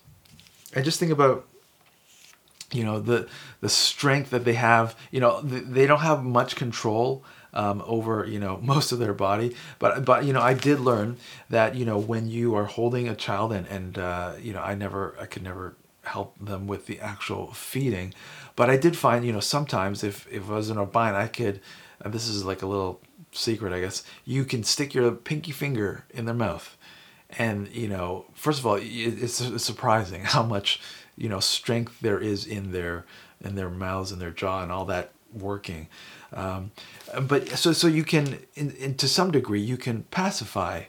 And 0.73 0.85
just 0.85 0.99
think 0.99 1.11
about 1.11 1.48
you 2.71 2.83
know 2.83 2.99
the 2.99 3.27
the 3.61 3.69
strength 3.69 4.29
that 4.31 4.45
they 4.45 4.53
have. 4.53 4.95
You 5.11 5.19
know, 5.19 5.41
they 5.41 5.87
don't 5.87 5.99
have 5.99 6.23
much 6.23 6.55
control 6.55 7.23
um, 7.53 7.83
over 7.85 8.25
you 8.25 8.39
know 8.39 8.57
most 8.61 8.91
of 8.91 8.99
their 8.99 9.13
body. 9.13 9.55
But 9.79 10.05
but 10.05 10.25
you 10.25 10.33
know 10.33 10.41
I 10.41 10.53
did 10.53 10.79
learn 10.79 11.17
that 11.49 11.75
you 11.75 11.85
know 11.85 11.97
when 11.97 12.27
you 12.29 12.55
are 12.55 12.65
holding 12.65 13.07
a 13.07 13.15
child 13.15 13.51
and 13.51 13.67
and 13.67 13.97
uh, 13.97 14.33
you 14.39 14.53
know 14.53 14.61
I 14.61 14.75
never 14.75 15.15
I 15.19 15.25
could 15.25 15.43
never 15.43 15.75
help 16.03 16.39
them 16.43 16.65
with 16.65 16.87
the 16.87 16.99
actual 16.99 17.53
feeding, 17.53 18.13
but 18.55 18.69
I 18.69 18.77
did 18.77 18.97
find 18.97 19.25
you 19.25 19.33
know 19.33 19.39
sometimes 19.39 20.03
if 20.03 20.27
if 20.31 20.49
I 20.49 20.53
was 20.55 20.69
in 20.69 20.77
a 20.77 20.85
bind 20.85 21.15
I 21.15 21.27
could. 21.27 21.61
And 22.01 22.13
this 22.13 22.29
is 22.29 22.45
like 22.45 22.61
a 22.61 22.65
little 22.65 23.01
secret, 23.33 23.73
I 23.73 23.81
guess. 23.81 24.03
You 24.23 24.45
can 24.45 24.63
stick 24.63 24.93
your 24.93 25.11
pinky 25.11 25.51
finger 25.51 26.05
in 26.11 26.23
their 26.23 26.33
mouth, 26.33 26.77
and 27.37 27.67
you 27.69 27.89
know, 27.89 28.25
first 28.33 28.59
of 28.59 28.65
all, 28.65 28.77
it's, 28.81 29.41
it's 29.41 29.63
surprising 29.65 30.23
how 30.35 30.43
much 30.43 30.79
you 31.19 31.29
know 31.29 31.39
strength 31.39 31.99
there 32.01 32.19
is 32.19 32.47
in 32.47 32.71
their 32.71 33.05
in 33.41 33.55
their 33.55 33.69
mouths 33.69 34.11
and 34.11 34.21
their 34.21 34.31
jaw 34.31 34.63
and 34.63 34.71
all 34.71 34.85
that 34.85 35.11
working. 35.33 35.87
Um, 36.33 36.71
but 37.21 37.49
so 37.49 37.73
so 37.73 37.87
you 37.87 38.03
can, 38.03 38.39
in, 38.55 38.71
in, 38.71 38.95
to 38.95 39.07
some 39.07 39.31
degree, 39.31 39.61
you 39.61 39.77
can 39.77 40.03
pacify 40.11 40.83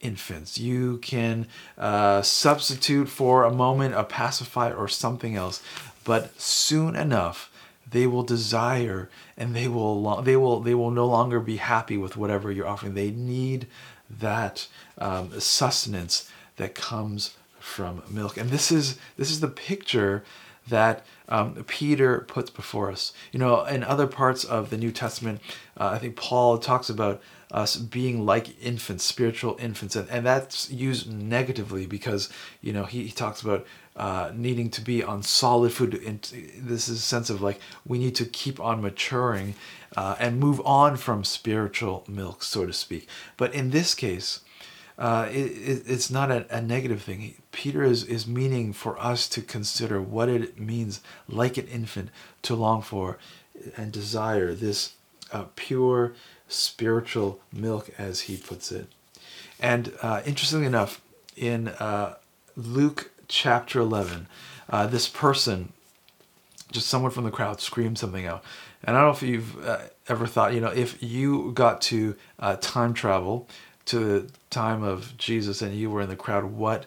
infants. 0.00 0.58
You 0.58 0.98
can 0.98 1.46
uh, 1.78 2.22
substitute 2.22 3.08
for 3.08 3.44
a 3.44 3.52
moment 3.52 3.94
a 3.94 4.04
pacifier 4.04 4.74
or 4.74 4.88
something 4.88 5.36
else, 5.36 5.62
but 6.04 6.38
soon 6.40 6.94
enough 6.94 7.50
they 7.90 8.06
will 8.06 8.22
desire 8.22 9.08
and 9.36 9.54
they 9.54 9.68
will 9.68 10.22
they 10.22 10.36
will 10.36 10.60
they 10.60 10.74
will 10.74 10.90
no 10.90 11.06
longer 11.06 11.40
be 11.40 11.56
happy 11.56 11.96
with 11.96 12.16
whatever 12.16 12.52
you're 12.52 12.66
offering. 12.66 12.94
They 12.94 13.10
need 13.10 13.66
that 14.10 14.68
um, 14.98 15.40
sustenance 15.40 16.30
that 16.56 16.74
comes 16.74 17.36
from 17.64 18.02
milk. 18.10 18.36
And 18.36 18.50
this 18.50 18.70
is 18.70 18.98
this 19.16 19.30
is 19.30 19.40
the 19.40 19.48
picture 19.48 20.22
that 20.68 21.04
um, 21.28 21.64
Peter 21.66 22.20
puts 22.20 22.50
before 22.50 22.90
us. 22.90 23.12
You 23.32 23.38
know, 23.38 23.64
in 23.64 23.82
other 23.82 24.06
parts 24.06 24.44
of 24.44 24.70
the 24.70 24.76
New 24.76 24.92
Testament, 24.92 25.40
uh, 25.78 25.88
I 25.88 25.98
think 25.98 26.14
Paul 26.14 26.58
talks 26.58 26.88
about 26.90 27.22
us 27.50 27.76
being 27.76 28.26
like 28.26 28.62
infants, 28.62 29.04
spiritual 29.04 29.56
infants, 29.58 29.96
and, 29.96 30.08
and 30.10 30.26
that's 30.26 30.70
used 30.70 31.10
negatively 31.10 31.86
because 31.86 32.28
you 32.60 32.72
know 32.72 32.84
he, 32.84 33.04
he 33.04 33.12
talks 33.12 33.40
about 33.40 33.66
uh, 33.96 34.30
needing 34.34 34.68
to 34.70 34.82
be 34.82 35.02
on 35.02 35.22
solid 35.22 35.72
food. 35.72 35.94
And 35.94 36.20
this 36.58 36.88
is 36.88 36.98
a 36.98 37.02
sense 37.02 37.30
of 37.30 37.40
like 37.40 37.60
we 37.86 37.98
need 37.98 38.14
to 38.16 38.26
keep 38.26 38.60
on 38.60 38.82
maturing 38.82 39.54
uh, 39.96 40.16
and 40.18 40.38
move 40.38 40.60
on 40.66 40.96
from 40.96 41.24
spiritual 41.24 42.04
milk, 42.06 42.42
so 42.42 42.66
to 42.66 42.72
speak. 42.74 43.08
But 43.38 43.54
in 43.54 43.70
this 43.70 43.94
case, 43.94 44.40
uh, 44.96 45.28
it, 45.30 45.34
it, 45.34 45.82
it's 45.86 46.10
not 46.10 46.30
a, 46.30 46.46
a, 46.56 46.60
negative 46.60 47.02
thing. 47.02 47.34
Peter 47.50 47.82
is, 47.82 48.04
is 48.04 48.28
meaning 48.28 48.72
for 48.72 48.96
us 48.98 49.28
to 49.28 49.42
consider 49.42 50.00
what 50.00 50.28
it 50.28 50.58
means, 50.58 51.00
like 51.28 51.58
an 51.58 51.66
infant, 51.66 52.10
to 52.42 52.54
long 52.54 52.80
for 52.80 53.18
and 53.76 53.90
desire 53.90 54.54
this 54.54 54.94
uh, 55.32 55.44
pure 55.56 56.14
spiritual 56.46 57.40
milk, 57.52 57.90
as 57.98 58.22
he 58.22 58.36
puts 58.36 58.70
it. 58.70 58.86
And 59.58 59.92
uh, 60.00 60.22
interestingly 60.24 60.66
enough, 60.66 61.00
in 61.36 61.68
uh, 61.68 62.14
Luke 62.56 63.10
chapter 63.26 63.80
11, 63.80 64.28
uh, 64.70 64.86
this 64.86 65.08
person, 65.08 65.72
just 66.70 66.86
someone 66.86 67.10
from 67.10 67.24
the 67.24 67.30
crowd, 67.32 67.60
screamed 67.60 67.98
something 67.98 68.26
out. 68.26 68.44
And 68.84 68.96
I 68.96 69.00
don't 69.00 69.08
know 69.08 69.16
if 69.16 69.22
you've 69.22 69.88
ever 70.08 70.26
thought, 70.26 70.54
you 70.54 70.60
know, 70.60 70.68
if 70.68 71.02
you 71.02 71.50
got 71.52 71.80
to 71.82 72.14
time 72.60 72.94
travel, 72.94 73.48
to 73.86 73.98
the 73.98 74.30
time 74.50 74.82
of 74.82 75.16
Jesus 75.18 75.62
and 75.62 75.74
you 75.74 75.90
were 75.90 76.00
in 76.00 76.08
the 76.08 76.16
crowd, 76.16 76.44
what 76.44 76.86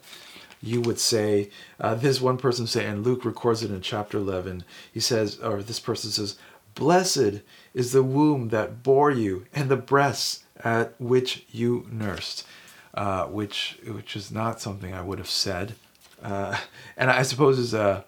you 0.61 0.81
would 0.81 0.99
say. 0.99 1.49
Uh, 1.79 1.95
this 1.95 2.19
one 2.19 2.37
person 2.37 2.67
say, 2.67 2.85
and 2.85 3.05
Luke 3.05 3.25
records 3.25 3.63
it 3.63 3.71
in 3.71 3.81
chapter 3.81 4.17
11. 4.17 4.63
He 4.91 4.99
says, 4.99 5.39
or 5.39 5.61
this 5.61 5.79
person 5.79 6.11
says, 6.11 6.37
Blessed 6.75 7.41
is 7.73 7.91
the 7.91 8.03
womb 8.03 8.49
that 8.49 8.83
bore 8.83 9.09
you 9.09 9.45
and 9.53 9.69
the 9.69 9.75
breasts 9.75 10.43
at 10.63 10.93
which 10.99 11.45
you 11.51 11.87
nursed, 11.91 12.45
uh, 12.93 13.25
which 13.25 13.79
which 13.85 14.15
is 14.15 14.31
not 14.31 14.61
something 14.61 14.93
I 14.93 15.01
would 15.01 15.17
have 15.17 15.29
said, 15.29 15.73
uh, 16.21 16.57
and 16.95 17.09
I 17.09 17.23
suppose 17.23 17.57
is 17.57 17.73
a 17.73 18.05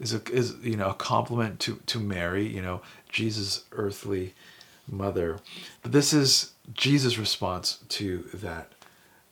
is 0.00 0.14
a 0.14 0.22
is 0.32 0.56
you 0.62 0.76
know 0.76 0.88
a 0.88 0.94
compliment 0.94 1.60
to 1.60 1.76
to 1.86 2.00
Mary, 2.00 2.46
you 2.46 2.62
know 2.62 2.80
Jesus' 3.10 3.64
earthly 3.72 4.34
mother. 4.88 5.38
But 5.82 5.92
this 5.92 6.12
is 6.12 6.52
Jesus' 6.74 7.18
response 7.18 7.78
to 7.90 8.28
that 8.34 8.72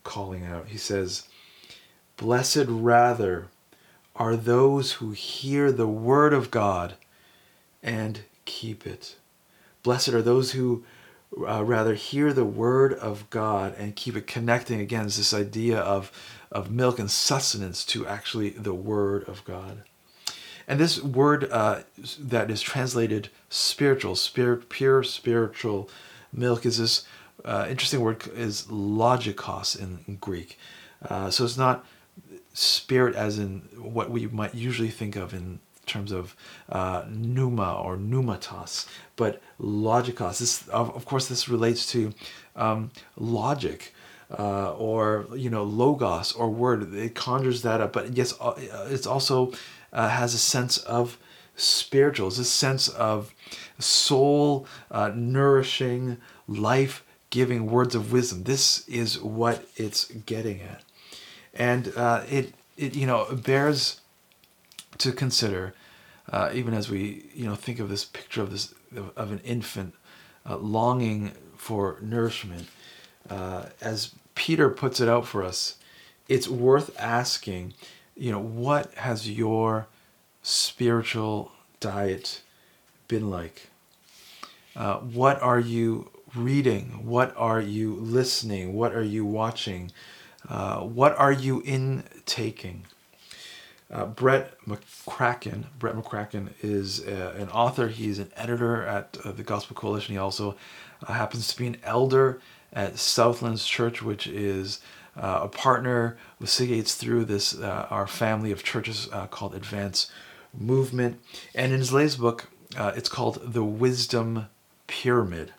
calling 0.03 0.45
out. 0.45 0.67
He 0.67 0.77
says, 0.77 1.27
Blessed 2.17 2.65
rather 2.67 3.47
are 4.15 4.35
those 4.35 4.93
who 4.93 5.11
hear 5.11 5.71
the 5.71 5.87
word 5.87 6.33
of 6.33 6.51
God 6.51 6.95
and 7.83 8.21
keep 8.45 8.87
it. 8.87 9.17
Blessed 9.83 10.09
are 10.09 10.21
those 10.21 10.53
who 10.53 10.83
uh, 11.47 11.63
rather 11.63 11.95
hear 11.95 12.31
the 12.31 12.45
word 12.45 12.93
of 12.93 13.29
God 13.29 13.75
and 13.77 13.95
keep 13.95 14.15
it 14.15 14.27
connecting 14.27 14.79
again 14.79 15.03
this 15.03 15.33
idea 15.33 15.79
of, 15.79 16.11
of 16.51 16.71
milk 16.71 16.97
and 16.97 17.11
sustenance 17.11 17.83
to 17.85 18.07
actually 18.07 18.51
the 18.51 18.73
word 18.73 19.27
of 19.27 19.43
God. 19.43 19.83
And 20.67 20.79
this 20.79 21.01
word 21.01 21.47
uh, 21.51 21.81
that 22.19 22.49
is 22.49 22.61
translated 22.61 23.29
spiritual, 23.55 24.15
spirit, 24.15 24.67
pure 24.67 25.01
spiritual 25.01 25.89
milk 26.33 26.65
is 26.65 26.77
this 26.77 27.05
uh, 27.45 27.65
interesting 27.69 28.01
word 28.01 28.27
is 28.35 28.63
logikos 28.63 29.79
in, 29.79 30.17
Greek. 30.17 30.57
Uh, 31.07 31.29
so 31.29 31.45
it's 31.45 31.57
not 31.57 31.85
spirit 32.53 33.15
as 33.15 33.39
in 33.39 33.61
what 33.77 34.09
we 34.09 34.27
might 34.27 34.53
usually 34.55 34.89
think 34.89 35.15
of 35.15 35.33
in 35.33 35.59
terms 35.85 36.11
of 36.11 36.35
uh, 36.69 37.03
pneuma 37.07 37.75
or 37.75 37.95
pneumatos, 37.95 38.87
but 39.15 39.41
logikos. 39.61 40.39
This, 40.39 40.67
of, 40.69 40.93
of 40.95 41.05
course, 41.05 41.27
this 41.27 41.47
relates 41.47 41.89
to 41.91 42.13
um, 42.55 42.91
logic. 43.17 43.93
Uh, 44.39 44.71
or 44.73 45.27
you 45.35 45.51
know 45.51 45.63
logos 45.63 46.31
or 46.31 46.49
word 46.49 46.91
it 46.95 47.13
conjures 47.13 47.61
that 47.61 47.79
up 47.79 47.93
but 47.93 48.17
yes 48.17 48.33
uh, 48.41 48.55
it's 48.87 49.05
also 49.05 49.53
uh, 49.93 50.09
has 50.09 50.33
a 50.33 50.39
sense 50.39 50.79
of 50.79 51.19
spiritual 51.55 52.29
it's 52.29 52.39
a 52.39 52.43
sense 52.43 52.87
of 52.87 53.34
soul 53.79 54.67
uh, 54.91 55.11
nourishing 55.13 56.17
life 56.47 57.03
giving 57.29 57.65
words 57.65 57.95
of 57.95 58.11
wisdom. 58.11 58.43
This 58.43 58.87
is 58.87 59.21
what 59.21 59.67
it's 59.75 60.05
getting 60.05 60.61
at, 60.61 60.83
and 61.53 61.91
uh, 61.95 62.23
it 62.29 62.53
it 62.77 62.95
you 62.95 63.05
know 63.05 63.25
bears 63.33 64.01
to 64.99 65.11
consider, 65.11 65.73
uh, 66.31 66.51
even 66.53 66.73
as 66.73 66.89
we 66.89 67.25
you 67.33 67.45
know 67.45 67.55
think 67.55 67.79
of 67.79 67.89
this 67.89 68.05
picture 68.05 68.41
of 68.41 68.51
this 68.51 68.73
of 69.15 69.31
an 69.31 69.39
infant 69.39 69.93
uh, 70.49 70.57
longing 70.57 71.33
for 71.57 71.97
nourishment, 72.01 72.67
uh, 73.29 73.65
as 73.81 74.13
Peter 74.35 74.69
puts 74.69 74.99
it 74.99 75.09
out 75.09 75.25
for 75.25 75.43
us. 75.43 75.75
It's 76.27 76.47
worth 76.47 76.95
asking, 76.99 77.73
you 78.15 78.31
know, 78.31 78.39
what 78.39 78.93
has 78.95 79.29
your 79.29 79.87
spiritual 80.41 81.51
diet 81.79 82.41
been 83.07 83.29
like? 83.29 83.69
Uh, 84.75 84.97
what 84.97 85.41
are 85.41 85.59
you 85.59 86.11
reading? 86.35 87.05
What 87.05 87.33
are 87.37 87.61
you 87.61 87.95
listening? 87.95 88.73
What 88.73 88.93
are 88.93 89.03
you 89.03 89.25
watching? 89.25 89.91
Uh, 90.47 90.81
what 90.81 91.17
are 91.17 91.31
you 91.31 91.61
intaking? 91.61 92.85
Uh, 93.91 94.05
Brett 94.05 94.57
McCracken. 94.67 95.65
Brett 95.79 95.95
McCracken 95.95 96.49
is 96.61 97.05
uh, 97.05 97.35
an 97.37 97.49
author. 97.49 97.87
He's 97.87 98.19
an 98.19 98.31
editor 98.35 98.83
at 98.83 99.17
uh, 99.23 99.31
the 99.31 99.43
Gospel 99.43 99.75
Coalition. 99.75 100.13
He 100.13 100.19
also 100.19 100.55
uh, 101.07 101.13
happens 101.13 101.47
to 101.47 101.57
be 101.57 101.67
an 101.67 101.77
elder 101.83 102.41
at 102.73 102.97
Southlands 102.97 103.65
Church, 103.65 104.01
which 104.01 104.27
is 104.27 104.81
uh, 105.15 105.41
a 105.43 105.47
partner 105.47 106.17
with 106.39 106.49
City 106.49 106.75
Gates 106.75 106.95
through 106.95 107.25
this 107.25 107.57
our 107.57 108.07
family 108.07 108.51
of 108.51 108.63
churches 108.63 109.07
called 109.29 109.55
Advance 109.55 110.11
Movement. 110.53 111.21
And 111.53 111.71
in 111.71 111.79
his 111.79 111.93
latest 111.93 112.19
book, 112.19 112.49
it's 112.95 113.09
called 113.09 113.53
The 113.53 113.63
Wisdom 113.63 114.47
Pyramid. 114.87 115.53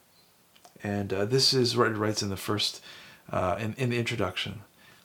And 0.83 1.13
uh, 1.13 1.25
this 1.25 1.53
is 1.55 1.77
what 1.77 1.89
it 1.89 1.97
writes 1.97 2.23
in 2.23 2.29
the 2.29 2.37
first, 2.37 2.83
uh, 3.31 3.57
in, 3.59 3.75
in 3.75 3.91
the 3.91 3.99
introduction. 3.99 4.61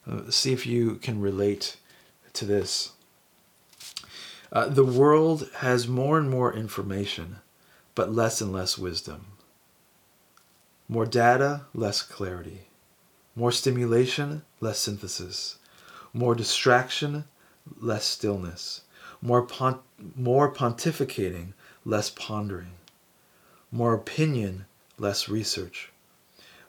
Uh, 0.10 0.30
see 0.30 0.54
if 0.54 0.66
you 0.66 0.96
can 0.96 1.22
relate 1.22 1.78
to 2.34 2.46
this. 2.46 2.92
Uh, 4.52 4.68
the 4.68 4.86
world 4.86 5.50
has 5.58 5.88
more 5.88 6.18
and 6.18 6.30
more 6.30 6.54
information, 6.54 7.38
but 7.96 8.14
less 8.14 8.42
and 8.42 8.52
less 8.52 8.78
wisdom. 8.78 9.28
More 10.90 11.06
data, 11.06 11.62
less 11.74 12.02
clarity. 12.02 12.68
More 13.36 13.52
stimulation, 13.52 14.44
less 14.60 14.80
synthesis. 14.80 15.58
More 16.14 16.36
distraction, 16.36 17.24
less 17.80 18.04
stillness. 18.04 18.82
More, 19.22 19.44
pont- 19.44 19.82
more 20.18 20.54
pontificating, 20.54 21.54
less 21.86 22.10
pondering. 22.10 22.74
More 23.72 23.94
opinion, 23.94 24.66
less 24.98 25.30
research. 25.30 25.92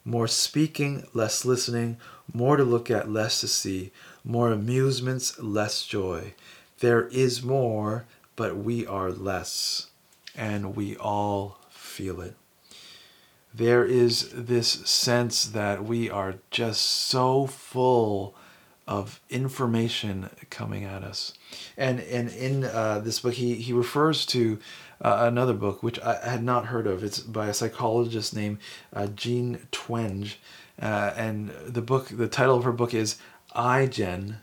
More 0.05 0.27
speaking, 0.27 1.07
less 1.15 1.45
listening, 1.45 1.97
more 2.33 2.57
to 2.57 2.65
look 2.65 2.91
at, 2.91 3.11
less 3.11 3.41
to 3.41 3.49
see, 3.49 3.93
more 4.25 4.51
amusements, 4.51 5.39
less 5.39 5.85
joy. 5.85 6.35
There 6.81 7.07
is 7.09 7.43
more, 7.43 8.07
but 8.35 8.57
we 8.57 8.87
are 8.87 9.11
less, 9.11 9.87
and 10.35 10.75
we 10.75 10.97
all 10.97 11.59
feel 11.71 12.21
it. 12.21 12.35
There 13.55 13.85
is 13.85 14.31
this 14.33 14.69
sense 14.69 15.45
that 15.45 15.85
we 15.85 16.09
are 16.09 16.37
just 16.51 16.81
so 16.83 17.47
full 17.47 18.35
of 18.89 19.21
information 19.31 20.31
coming 20.51 20.85
at 20.85 21.05
us. 21.05 21.35
And 21.77 22.01
and 22.01 22.31
in 22.31 22.65
uh, 22.65 23.01
this 23.01 23.21
book, 23.21 23.35
he 23.35 23.55
he 23.55 23.73
refers 23.73 24.27
to 24.27 24.59
uh, 25.03 25.19
another 25.21 25.53
book 25.53 25.83
which 25.83 26.01
I 26.01 26.19
had 26.23 26.43
not 26.43 26.67
heard 26.67 26.87
of. 26.87 27.03
It's 27.03 27.19
by 27.19 27.49
a 27.49 27.55
psychologist 27.55 28.35
named 28.35 28.59
uh, 28.93 29.09
Jean 29.09 29.67
Twenge, 29.73 30.37
uh, 30.81 31.13
and 31.17 31.51
the 31.67 31.83
book 31.83 32.09
the 32.09 32.29
title 32.29 32.57
of 32.57 32.65
her 32.65 32.73
book 32.73 32.95
is 32.95 33.17
iGen: 33.57 34.37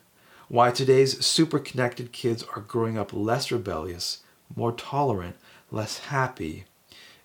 Why 0.50 0.72
Today's 0.72 1.26
Super 1.26 1.60
Connected 1.60 2.12
Kids 2.12 2.44
Are 2.56 2.62
Growing 2.62 2.98
Up 2.98 3.14
Less 3.14 3.52
Rebellious, 3.52 4.20
More 4.56 4.74
Tolerant, 4.74 5.38
Less 5.72 6.00
Happy, 6.00 6.66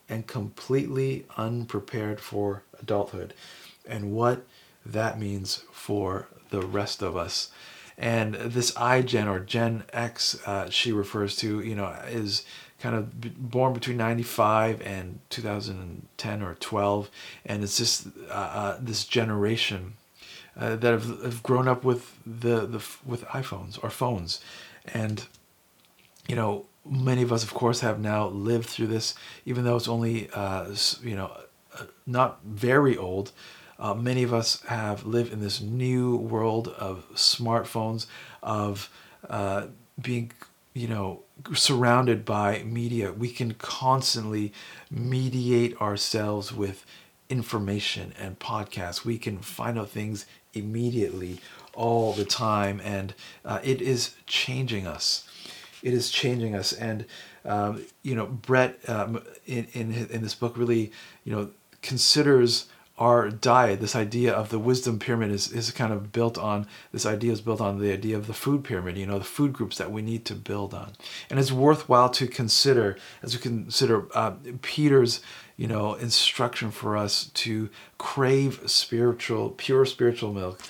and 0.08 0.26
Completely 0.26 1.26
Unprepared 1.36 2.20
for 2.20 2.62
Adulthood, 2.80 3.34
and 3.86 4.12
what 4.12 4.46
that 4.86 5.18
means 5.18 5.64
for 5.72 6.28
the 6.50 6.62
rest 6.62 7.02
of 7.02 7.16
us. 7.16 7.50
And 7.96 8.34
this 8.34 8.72
iGen 8.72 9.28
or 9.28 9.38
Gen 9.40 9.84
X, 9.92 10.36
uh, 10.46 10.68
she 10.70 10.92
refers 10.92 11.36
to, 11.36 11.60
you 11.60 11.74
know, 11.74 11.86
is 12.08 12.44
kind 12.80 12.96
of 12.96 13.50
born 13.50 13.72
between 13.72 13.96
95 13.96 14.82
and 14.82 15.20
2010 15.30 16.42
or 16.42 16.54
12 16.56 17.10
and 17.46 17.62
it's 17.62 17.78
just 17.78 18.08
uh, 18.28 18.32
uh, 18.32 18.78
this 18.80 19.04
generation 19.04 19.94
uh, 20.56 20.76
that 20.76 20.92
have, 20.92 21.22
have 21.22 21.42
grown 21.42 21.68
up 21.68 21.84
with 21.84 22.16
the, 22.24 22.66
the 22.66 22.84
with 23.04 23.24
iPhones 23.26 23.82
or 23.82 23.90
phones, 23.90 24.40
and 24.92 25.26
you 26.28 26.36
know 26.36 26.66
many 26.88 27.22
of 27.22 27.32
us, 27.32 27.42
of 27.42 27.54
course, 27.54 27.80
have 27.80 27.98
now 27.98 28.28
lived 28.28 28.66
through 28.66 28.86
this, 28.86 29.14
even 29.46 29.64
though 29.64 29.76
it's 29.76 29.88
only 29.88 30.30
uh, 30.32 30.66
you 31.02 31.16
know 31.16 31.36
uh, 31.78 31.84
not 32.06 32.40
very 32.44 32.96
old. 32.96 33.32
Uh, 33.78 33.94
many 33.94 34.22
of 34.22 34.32
us 34.32 34.62
have 34.62 35.04
lived 35.04 35.32
in 35.32 35.40
this 35.40 35.60
new 35.60 36.16
world 36.16 36.68
of 36.68 37.06
smartphones, 37.14 38.06
of 38.42 38.90
uh, 39.28 39.66
being 40.00 40.32
you 40.74 40.88
know 40.88 41.22
surrounded 41.54 42.24
by 42.24 42.62
media. 42.62 43.12
We 43.12 43.30
can 43.30 43.54
constantly 43.54 44.52
mediate 44.90 45.80
ourselves 45.80 46.52
with 46.52 46.84
information 47.28 48.12
and 48.18 48.38
podcasts. 48.38 49.04
We 49.04 49.18
can 49.18 49.38
find 49.38 49.78
out 49.78 49.90
things 49.90 50.26
immediately 50.52 51.40
all 51.74 52.12
the 52.12 52.24
time, 52.24 52.80
and 52.84 53.14
uh, 53.44 53.60
it 53.62 53.82
is 53.82 54.14
changing 54.26 54.86
us. 54.86 55.28
It 55.82 55.92
is 55.92 56.10
changing 56.10 56.54
us, 56.54 56.72
and 56.72 57.04
um, 57.44 57.84
you 58.02 58.14
know, 58.14 58.26
Brett 58.26 58.78
um, 58.88 59.22
in 59.46 59.66
in 59.72 59.92
in 60.10 60.22
this 60.22 60.34
book 60.34 60.56
really 60.56 60.92
you 61.24 61.32
know 61.32 61.50
considers 61.82 62.66
our 62.96 63.28
diet, 63.28 63.80
this 63.80 63.96
idea 63.96 64.32
of 64.32 64.50
the 64.50 64.58
wisdom 64.58 65.00
pyramid 65.00 65.32
is, 65.32 65.50
is 65.50 65.70
kind 65.72 65.92
of 65.92 66.12
built 66.12 66.38
on, 66.38 66.66
this 66.92 67.04
idea 67.04 67.32
is 67.32 67.40
built 67.40 67.60
on 67.60 67.80
the 67.80 67.92
idea 67.92 68.16
of 68.16 68.28
the 68.28 68.32
food 68.32 68.62
pyramid, 68.62 68.96
you 68.96 69.06
know, 69.06 69.18
the 69.18 69.24
food 69.24 69.52
groups 69.52 69.78
that 69.78 69.90
we 69.90 70.00
need 70.00 70.24
to 70.24 70.34
build 70.34 70.72
on. 70.72 70.92
And 71.28 71.40
it's 71.40 71.50
worthwhile 71.50 72.10
to 72.10 72.28
consider, 72.28 72.96
as 73.22 73.34
we 73.34 73.40
consider 73.42 74.06
uh, 74.14 74.34
Peter's, 74.62 75.20
you 75.56 75.66
know, 75.66 75.94
instruction 75.94 76.70
for 76.70 76.96
us 76.96 77.26
to 77.34 77.68
crave 77.98 78.60
spiritual, 78.66 79.50
pure 79.50 79.84
spiritual 79.86 80.32
milk, 80.32 80.60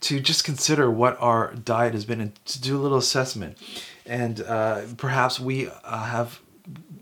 to 0.00 0.20
just 0.20 0.44
consider 0.44 0.90
what 0.90 1.20
our 1.20 1.54
diet 1.54 1.92
has 1.92 2.04
been 2.04 2.20
and 2.20 2.44
to 2.46 2.60
do 2.60 2.76
a 2.76 2.80
little 2.80 2.98
assessment. 2.98 3.58
And 4.06 4.40
uh, 4.40 4.82
perhaps 4.96 5.40
we 5.40 5.68
uh, 5.68 6.04
have, 6.04 6.40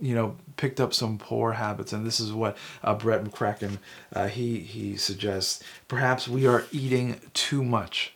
you 0.00 0.14
know, 0.14 0.36
picked 0.56 0.80
up 0.80 0.92
some 0.94 1.18
poor 1.18 1.52
habits, 1.52 1.92
and 1.92 2.06
this 2.06 2.20
is 2.20 2.32
what 2.32 2.56
uh, 2.82 2.94
Brett 2.94 3.24
McCracken 3.24 3.78
uh, 4.12 4.28
he 4.28 4.58
he 4.58 4.96
suggests. 4.96 5.62
Perhaps 5.88 6.28
we 6.28 6.46
are 6.46 6.64
eating 6.72 7.20
too 7.32 7.64
much. 7.64 8.14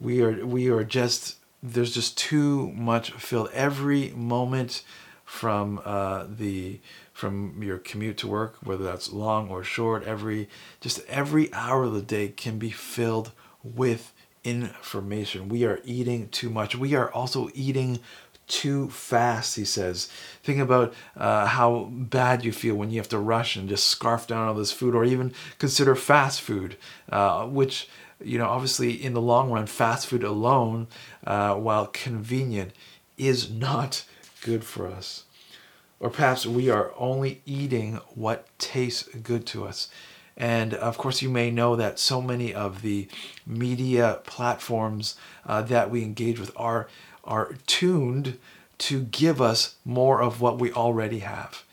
We 0.00 0.22
are 0.22 0.44
we 0.44 0.68
are 0.68 0.84
just 0.84 1.36
there's 1.62 1.94
just 1.94 2.18
too 2.18 2.70
much 2.72 3.12
filled 3.12 3.50
every 3.52 4.10
moment 4.10 4.82
from 5.24 5.80
uh, 5.84 6.26
the 6.28 6.80
from 7.12 7.62
your 7.62 7.78
commute 7.78 8.18
to 8.18 8.28
work, 8.28 8.56
whether 8.62 8.84
that's 8.84 9.12
long 9.12 9.48
or 9.48 9.64
short. 9.64 10.04
Every 10.04 10.48
just 10.80 11.00
every 11.08 11.52
hour 11.54 11.84
of 11.84 11.94
the 11.94 12.02
day 12.02 12.28
can 12.28 12.58
be 12.58 12.70
filled 12.70 13.32
with 13.62 14.12
information. 14.44 15.48
We 15.48 15.64
are 15.64 15.80
eating 15.84 16.28
too 16.28 16.50
much. 16.50 16.76
We 16.76 16.94
are 16.94 17.10
also 17.10 17.48
eating 17.54 18.00
too 18.46 18.88
fast, 18.90 19.56
he 19.56 19.64
says. 19.64 20.08
Think 20.42 20.60
about 20.60 20.94
uh, 21.16 21.46
how 21.46 21.88
bad 21.90 22.44
you 22.44 22.52
feel 22.52 22.74
when 22.74 22.90
you 22.90 22.98
have 22.98 23.08
to 23.08 23.18
rush 23.18 23.56
and 23.56 23.68
just 23.68 23.86
scarf 23.86 24.26
down 24.26 24.48
all 24.48 24.54
this 24.54 24.72
food, 24.72 24.94
or 24.94 25.04
even 25.04 25.32
consider 25.58 25.94
fast 25.94 26.40
food, 26.40 26.76
uh, 27.10 27.46
which, 27.46 27.88
you 28.22 28.38
know, 28.38 28.46
obviously 28.46 28.92
in 28.92 29.14
the 29.14 29.20
long 29.20 29.50
run, 29.50 29.66
fast 29.66 30.06
food 30.06 30.22
alone, 30.22 30.86
uh, 31.26 31.54
while 31.54 31.86
convenient, 31.86 32.72
is 33.16 33.50
not 33.50 34.04
good 34.42 34.64
for 34.64 34.86
us. 34.86 35.24
Or 36.00 36.10
perhaps 36.10 36.44
we 36.44 36.68
are 36.68 36.92
only 36.98 37.40
eating 37.46 38.00
what 38.14 38.46
tastes 38.58 39.08
good 39.22 39.46
to 39.46 39.64
us. 39.66 39.88
And 40.36 40.74
of 40.74 40.98
course, 40.98 41.22
you 41.22 41.30
may 41.30 41.50
know 41.50 41.76
that 41.76 41.98
so 42.00 42.20
many 42.20 42.52
of 42.52 42.82
the 42.82 43.08
media 43.46 44.20
platforms 44.24 45.16
uh, 45.46 45.62
that 45.62 45.90
we 45.90 46.02
engage 46.02 46.40
with 46.40 46.50
are 46.56 46.88
are 47.24 47.54
tuned 47.66 48.38
to 48.78 49.02
give 49.04 49.40
us 49.40 49.76
more 49.84 50.22
of 50.22 50.40
what 50.40 50.58
we 50.58 50.72
already 50.72 51.20
have. 51.20 51.64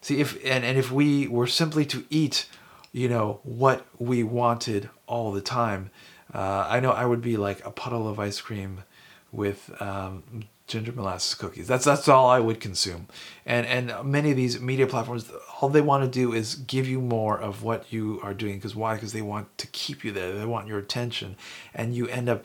See, 0.00 0.20
if 0.20 0.36
and, 0.44 0.64
and 0.64 0.78
if 0.78 0.90
we 0.90 1.26
were 1.26 1.46
simply 1.46 1.84
to 1.86 2.04
eat, 2.10 2.48
you 2.92 3.08
know, 3.08 3.40
what 3.42 3.86
we 3.98 4.22
wanted 4.22 4.88
all 5.06 5.32
the 5.32 5.40
time, 5.40 5.90
uh, 6.32 6.66
I 6.68 6.80
know 6.80 6.92
I 6.92 7.06
would 7.06 7.22
be 7.22 7.36
like 7.36 7.64
a 7.64 7.70
puddle 7.70 8.08
of 8.08 8.18
ice 8.18 8.40
cream 8.40 8.84
with 9.32 9.70
um, 9.80 10.44
ginger 10.66 10.92
molasses 10.92 11.34
cookies. 11.34 11.68
That's 11.68 11.84
that's 11.84 12.08
all 12.08 12.28
I 12.28 12.40
would 12.40 12.60
consume. 12.60 13.06
And 13.44 13.66
and 13.66 14.10
many 14.10 14.30
of 14.30 14.36
these 14.36 14.60
media 14.60 14.86
platforms, 14.86 15.30
all 15.60 15.68
they 15.68 15.80
want 15.80 16.04
to 16.04 16.10
do 16.10 16.32
is 16.32 16.56
give 16.56 16.88
you 16.88 17.00
more 17.00 17.38
of 17.38 17.62
what 17.62 17.92
you 17.92 18.20
are 18.22 18.34
doing. 18.34 18.56
Because 18.56 18.74
why? 18.74 18.94
Because 18.94 19.12
they 19.12 19.22
want 19.22 19.56
to 19.58 19.66
keep 19.68 20.04
you 20.04 20.12
there. 20.12 20.32
They 20.32 20.44
want 20.44 20.66
your 20.66 20.78
attention, 20.78 21.36
and 21.74 21.94
you 21.94 22.08
end 22.08 22.28
up 22.28 22.44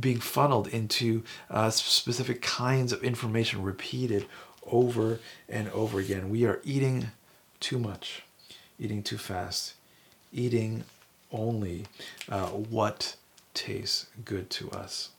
being 0.00 0.20
funneled 0.20 0.68
into 0.68 1.22
uh, 1.48 1.70
specific 1.70 2.42
kinds 2.42 2.92
of 2.92 3.04
information 3.04 3.62
repeated 3.62 4.26
over 4.66 5.20
and 5.48 5.68
over 5.70 6.00
again. 6.00 6.30
We 6.30 6.44
are 6.44 6.60
eating 6.64 7.12
too 7.60 7.78
much, 7.78 8.22
eating 8.78 9.02
too 9.02 9.18
fast, 9.18 9.74
eating 10.32 10.84
only 11.32 11.86
uh, 12.28 12.48
what 12.48 13.14
tastes 13.54 14.06
good 14.24 14.50
to 14.50 14.70
us. 14.70 15.10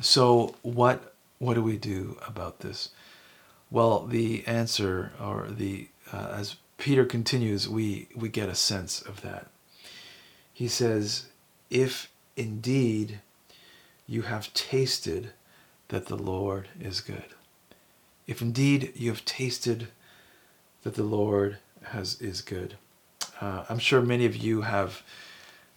So 0.00 0.54
what 0.62 1.09
what 1.40 1.54
do 1.54 1.62
we 1.62 1.76
do 1.76 2.18
about 2.24 2.60
this? 2.60 2.90
Well, 3.70 4.06
the 4.06 4.46
answer, 4.46 5.12
or 5.20 5.48
the 5.48 5.88
uh, 6.12 6.34
as 6.36 6.56
Peter 6.78 7.04
continues, 7.04 7.68
we 7.68 8.08
we 8.14 8.28
get 8.28 8.48
a 8.48 8.54
sense 8.54 9.00
of 9.00 9.22
that. 9.22 9.48
He 10.52 10.68
says, 10.68 11.26
"If 11.70 12.10
indeed 12.36 13.20
you 14.06 14.22
have 14.22 14.52
tasted 14.54 15.32
that 15.88 16.06
the 16.06 16.16
Lord 16.16 16.68
is 16.78 17.00
good, 17.00 17.34
if 18.26 18.42
indeed 18.42 18.92
you 18.94 19.10
have 19.10 19.24
tasted 19.24 19.88
that 20.82 20.94
the 20.94 21.02
Lord 21.02 21.58
has 21.84 22.20
is 22.20 22.42
good." 22.42 22.76
Uh, 23.40 23.64
I'm 23.70 23.78
sure 23.78 24.02
many 24.02 24.26
of 24.26 24.36
you 24.36 24.60
have 24.62 25.02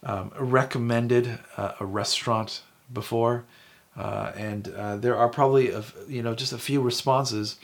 um, 0.03 0.33
recommended 0.37 1.39
uh, 1.55 1.73
a 1.79 1.85
restaurant 1.85 2.63
before 2.91 3.45
uh, 3.97 4.31
and 4.35 4.67
uh, 4.69 4.97
there 4.97 5.15
are 5.15 5.29
probably 5.29 5.69
a, 5.69 5.83
you 6.07 6.21
know 6.23 6.33
just 6.33 6.53
a 6.53 6.57
few 6.57 6.81
responses 6.81 7.57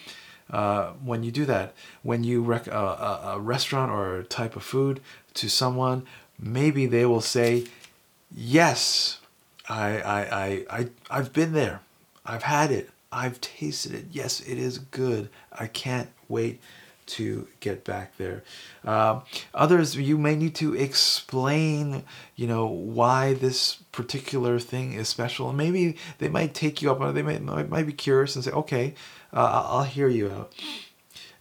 uh, 0.51 0.91
when 1.03 1.23
you 1.23 1.31
do 1.31 1.45
that. 1.45 1.73
When 2.03 2.23
you 2.23 2.41
rec- 2.41 2.67
a, 2.67 3.35
a 3.35 3.39
restaurant 3.39 3.91
or 3.91 4.17
a 4.17 4.23
type 4.23 4.55
of 4.55 4.63
food 4.63 4.99
to 5.35 5.49
someone, 5.49 6.05
maybe 6.39 6.85
they 6.85 7.05
will 7.05 7.21
say, 7.21 7.65
"Yes, 8.35 9.19
I 9.67 10.01
I 10.01 10.19
I, 10.21 10.65
I 10.69 10.87
I've 11.09 11.33
been 11.33 11.53
there. 11.53 11.81
I've 12.25 12.43
had 12.43 12.71
it. 12.71 12.89
I've 13.11 13.41
tasted 13.41 13.93
it. 13.93 14.05
Yes, 14.11 14.39
it 14.41 14.57
is 14.59 14.77
good. 14.77 15.29
I 15.51 15.65
can't 15.67 16.09
wait 16.27 16.61
to 17.10 17.48
get 17.60 17.84
back 17.84 18.17
there. 18.17 18.43
Uh, 18.86 19.22
others, 19.54 19.95
you 19.95 20.17
may 20.17 20.36
need 20.36 20.56
to 20.56 20.76
explain, 20.76 22.04
you 22.36 22.48
know, 22.48 22.65
why 22.65 23.34
this 23.34 23.76
particular 23.91 24.60
thing 24.60 24.93
is 24.93 25.10
special. 25.10 25.50
And 25.50 25.58
maybe 25.58 25.98
they 26.19 26.30
might 26.30 26.54
take 26.54 26.82
you 26.82 26.91
up 26.91 27.02
on 27.02 27.10
it. 27.10 27.13
They 27.13 27.22
might, 27.22 27.41
might, 27.41 27.69
might 27.69 27.86
be 27.88 27.93
curious 27.93 28.36
and 28.36 28.45
say, 28.45 28.52
okay, 28.52 28.93
uh, 29.34 29.65
I'll 29.67 29.84
hear 29.84 30.08
you 30.08 30.32
out. 30.32 30.54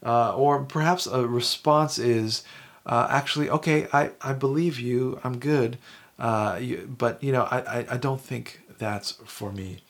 Uh, 0.05 0.35
or 0.35 0.65
perhaps 0.65 1.07
a 1.07 1.27
response 1.27 1.99
is 1.99 2.45
uh, 2.87 3.07
actually, 3.11 3.51
okay, 3.51 3.87
I, 3.93 4.13
I 4.21 4.33
believe 4.33 4.79
you, 4.79 5.21
I'm 5.23 5.39
good, 5.39 5.77
uh, 6.19 6.59
you, 6.61 6.89
but, 6.99 7.23
you 7.23 7.33
know, 7.33 7.43
I, 7.51 7.59
I, 7.59 7.87
I, 7.91 7.97
don't 7.97 8.21
think 8.21 8.61
that's 8.79 9.13
for 9.25 9.53
me. 9.53 9.83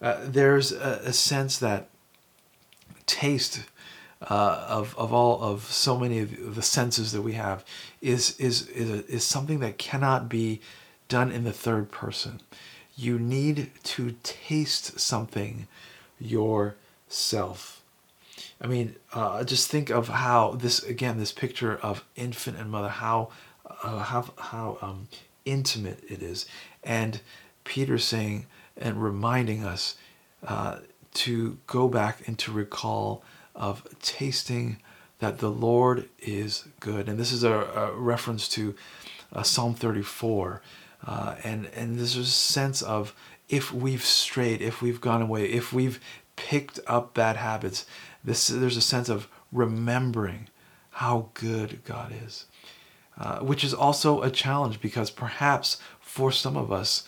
Uh, 0.00 0.18
there's 0.22 0.72
a, 0.72 1.00
a 1.06 1.12
sense 1.12 1.58
that 1.58 1.88
taste 3.06 3.64
uh, 4.22 4.66
of, 4.68 4.96
of 4.96 5.12
all 5.12 5.42
of 5.42 5.64
so 5.64 5.98
many 5.98 6.20
of 6.20 6.54
the 6.54 6.62
senses 6.62 7.12
that 7.12 7.22
we 7.22 7.34
have 7.34 7.64
is 8.00 8.38
is 8.38 8.68
is, 8.68 8.90
a, 8.90 9.06
is 9.06 9.24
something 9.24 9.60
that 9.60 9.78
cannot 9.78 10.28
be 10.28 10.60
done 11.08 11.30
in 11.30 11.44
the 11.44 11.52
third 11.52 11.90
person. 11.90 12.40
You 12.96 13.18
need 13.18 13.70
to 13.82 14.14
taste 14.22 14.98
something 15.00 15.66
yourself. 16.18 17.82
I 18.60 18.66
mean, 18.66 18.96
uh, 19.12 19.44
just 19.44 19.70
think 19.70 19.90
of 19.90 20.08
how 20.08 20.52
this 20.52 20.82
again, 20.82 21.18
this 21.18 21.32
picture 21.32 21.76
of 21.82 22.04
infant 22.16 22.56
and 22.56 22.70
mother, 22.70 22.88
how 22.88 23.28
uh, 23.82 23.98
how 23.98 24.30
how 24.38 24.78
um, 24.80 25.08
intimate 25.44 26.02
it 26.08 26.22
is, 26.22 26.46
and 26.82 27.20
Peter 27.64 27.98
saying 27.98 28.46
and 28.76 29.02
reminding 29.02 29.64
us 29.64 29.96
uh, 30.46 30.78
to 31.14 31.58
go 31.66 31.88
back 31.88 32.26
and 32.26 32.38
to 32.38 32.52
recall 32.52 33.22
of 33.54 33.86
tasting 34.00 34.78
that 35.18 35.38
the 35.38 35.50
Lord 35.50 36.08
is 36.18 36.66
good. 36.80 37.08
And 37.08 37.18
this 37.18 37.32
is 37.32 37.44
a, 37.44 37.52
a 37.52 37.92
reference 37.92 38.48
to 38.50 38.74
uh, 39.32 39.42
Psalm 39.42 39.74
34. 39.74 40.60
Uh, 41.06 41.34
and, 41.44 41.66
and 41.74 41.98
there's 41.98 42.16
a 42.16 42.24
sense 42.24 42.82
of 42.82 43.14
if 43.48 43.72
we've 43.72 44.04
strayed, 44.04 44.62
if 44.62 44.82
we've 44.82 45.00
gone 45.00 45.22
away, 45.22 45.44
if 45.44 45.72
we've 45.72 46.00
picked 46.36 46.80
up 46.86 47.14
bad 47.14 47.36
habits, 47.36 47.86
this, 48.24 48.48
there's 48.48 48.76
a 48.76 48.82
sense 48.82 49.08
of 49.08 49.28
remembering 49.52 50.48
how 50.90 51.28
good 51.34 51.84
God 51.84 52.12
is. 52.24 52.46
Uh, 53.16 53.38
which 53.38 53.62
is 53.62 53.72
also 53.72 54.22
a 54.22 54.30
challenge 54.30 54.80
because 54.80 55.08
perhaps 55.08 55.78
for 56.00 56.32
some 56.32 56.56
of 56.56 56.72
us, 56.72 57.04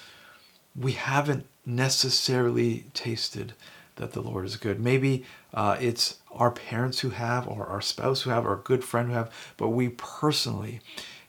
we 0.77 0.93
haven't 0.93 1.47
necessarily 1.65 2.85
tasted 2.95 3.55
that 3.97 4.13
the 4.13 4.21
Lord 4.21 4.45
is 4.45 4.57
good. 4.57 4.81
Maybe 4.81 5.25
uh, 5.53 5.77
it's 5.81 6.19
our 6.31 6.51
parents 6.51 7.01
who 7.01 7.11
have, 7.11 7.49
or 7.49 7.67
our 7.67 7.81
spouse 7.81 8.23
who 8.23 8.31
have, 8.31 8.47
or 8.47 8.55
a 8.55 8.59
good 8.59 8.85
friend 8.85 9.09
who 9.09 9.15
have, 9.15 9.31
but 9.57 9.69
we 9.69 9.89
personally 9.91 10.81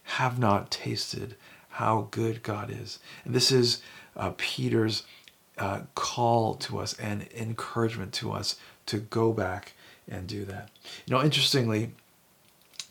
have 0.02 0.38
not 0.38 0.70
tasted 0.70 1.36
how 1.70 2.08
good 2.10 2.42
God 2.42 2.70
is. 2.70 2.98
And 3.24 3.34
this 3.34 3.50
is 3.50 3.82
uh, 4.16 4.32
Peter's 4.36 5.04
uh, 5.58 5.82
call 5.94 6.54
to 6.54 6.78
us 6.78 6.94
and 6.98 7.26
encouragement 7.34 8.12
to 8.14 8.32
us 8.32 8.56
to 8.86 8.98
go 8.98 9.32
back 9.32 9.74
and 10.08 10.26
do 10.26 10.44
that. 10.46 10.70
You 11.06 11.14
know, 11.14 11.22
interestingly, 11.22 11.92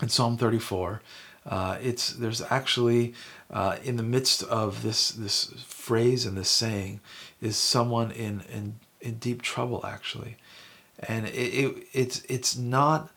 in 0.01 0.09
Psalm 0.09 0.37
34, 0.37 1.01
uh, 1.45 1.77
it's 1.81 2.11
there's 2.11 2.41
actually 2.49 3.13
uh, 3.49 3.77
in 3.83 3.95
the 3.95 4.03
midst 4.03 4.43
of 4.43 4.83
this 4.83 5.09
this 5.09 5.45
phrase 5.65 6.25
and 6.25 6.37
this 6.37 6.49
saying 6.49 6.99
is 7.41 7.55
someone 7.55 8.11
in 8.11 8.41
in, 8.51 8.79
in 9.07 9.15
deep 9.15 9.41
trouble 9.41 9.85
actually, 9.85 10.37
and 11.07 11.25
it, 11.27 11.31
it 11.31 11.87
it's 11.93 12.23
it's 12.27 12.57
not 12.57 13.09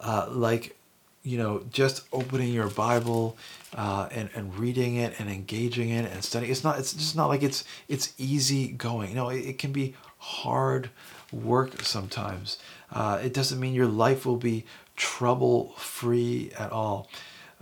uh, 0.00 0.26
like 0.30 0.76
you 1.22 1.38
know 1.38 1.64
just 1.72 2.02
opening 2.12 2.52
your 2.52 2.68
Bible 2.68 3.36
uh, 3.76 4.08
and 4.10 4.28
and 4.34 4.56
reading 4.56 4.96
it 4.96 5.18
and 5.18 5.28
engaging 5.28 5.90
it 5.90 6.10
and 6.10 6.22
studying. 6.22 6.52
It's 6.52 6.64
not 6.64 6.78
it's 6.78 6.92
just 6.92 7.16
not 7.16 7.26
like 7.26 7.42
it's 7.42 7.64
it's 7.88 8.12
easy 8.18 8.68
going. 8.68 9.10
You 9.10 9.16
know, 9.16 9.28
it, 9.30 9.40
it 9.40 9.58
can 9.58 9.72
be 9.72 9.94
hard 10.18 10.90
work 11.32 11.82
sometimes. 11.82 12.58
Uh, 12.92 13.20
it 13.22 13.34
doesn't 13.34 13.60
mean 13.60 13.74
your 13.74 13.86
life 13.86 14.24
will 14.24 14.36
be 14.36 14.64
trouble 14.96 15.74
free 15.76 16.50
at 16.58 16.72
all. 16.72 17.08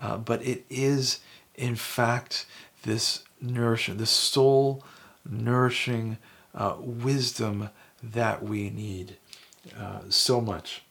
Uh, 0.00 0.16
but 0.16 0.44
it 0.44 0.64
is, 0.68 1.20
in 1.54 1.74
fact, 1.74 2.46
this 2.82 3.24
nourishing, 3.40 3.96
this 3.96 4.10
soul 4.10 4.84
nourishing 5.28 6.18
uh, 6.56 6.76
wisdom 6.78 7.70
that 8.02 8.42
we 8.42 8.70
need 8.70 9.16
uh, 9.78 10.00
so 10.08 10.40
much. 10.40 10.82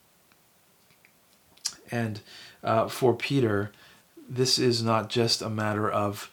And 1.90 2.20
uh, 2.62 2.88
for 2.88 3.14
Peter, 3.14 3.72
this 4.28 4.58
is 4.58 4.82
not 4.82 5.08
just 5.08 5.42
a 5.42 5.50
matter 5.50 5.90
of, 5.90 6.30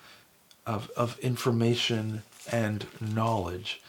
of, 0.66 0.90
of 0.96 1.20
information 1.20 2.24
and 2.52 2.86
knowledge, 3.00 3.82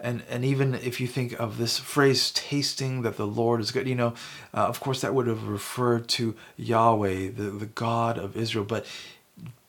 and 0.00 0.22
and 0.28 0.44
even 0.44 0.74
if 0.74 1.00
you 1.00 1.06
think 1.06 1.38
of 1.38 1.58
this 1.58 1.78
phrase 1.78 2.30
tasting 2.32 3.02
that 3.02 3.16
the 3.16 3.26
lord 3.26 3.60
is 3.60 3.70
good 3.70 3.86
you 3.86 3.94
know 3.94 4.14
uh, 4.54 4.66
of 4.66 4.80
course 4.80 5.00
that 5.00 5.14
would 5.14 5.26
have 5.26 5.46
referred 5.46 6.08
to 6.08 6.34
yahweh 6.56 7.28
the, 7.28 7.50
the 7.50 7.66
god 7.66 8.18
of 8.18 8.36
israel 8.36 8.64
but 8.64 8.86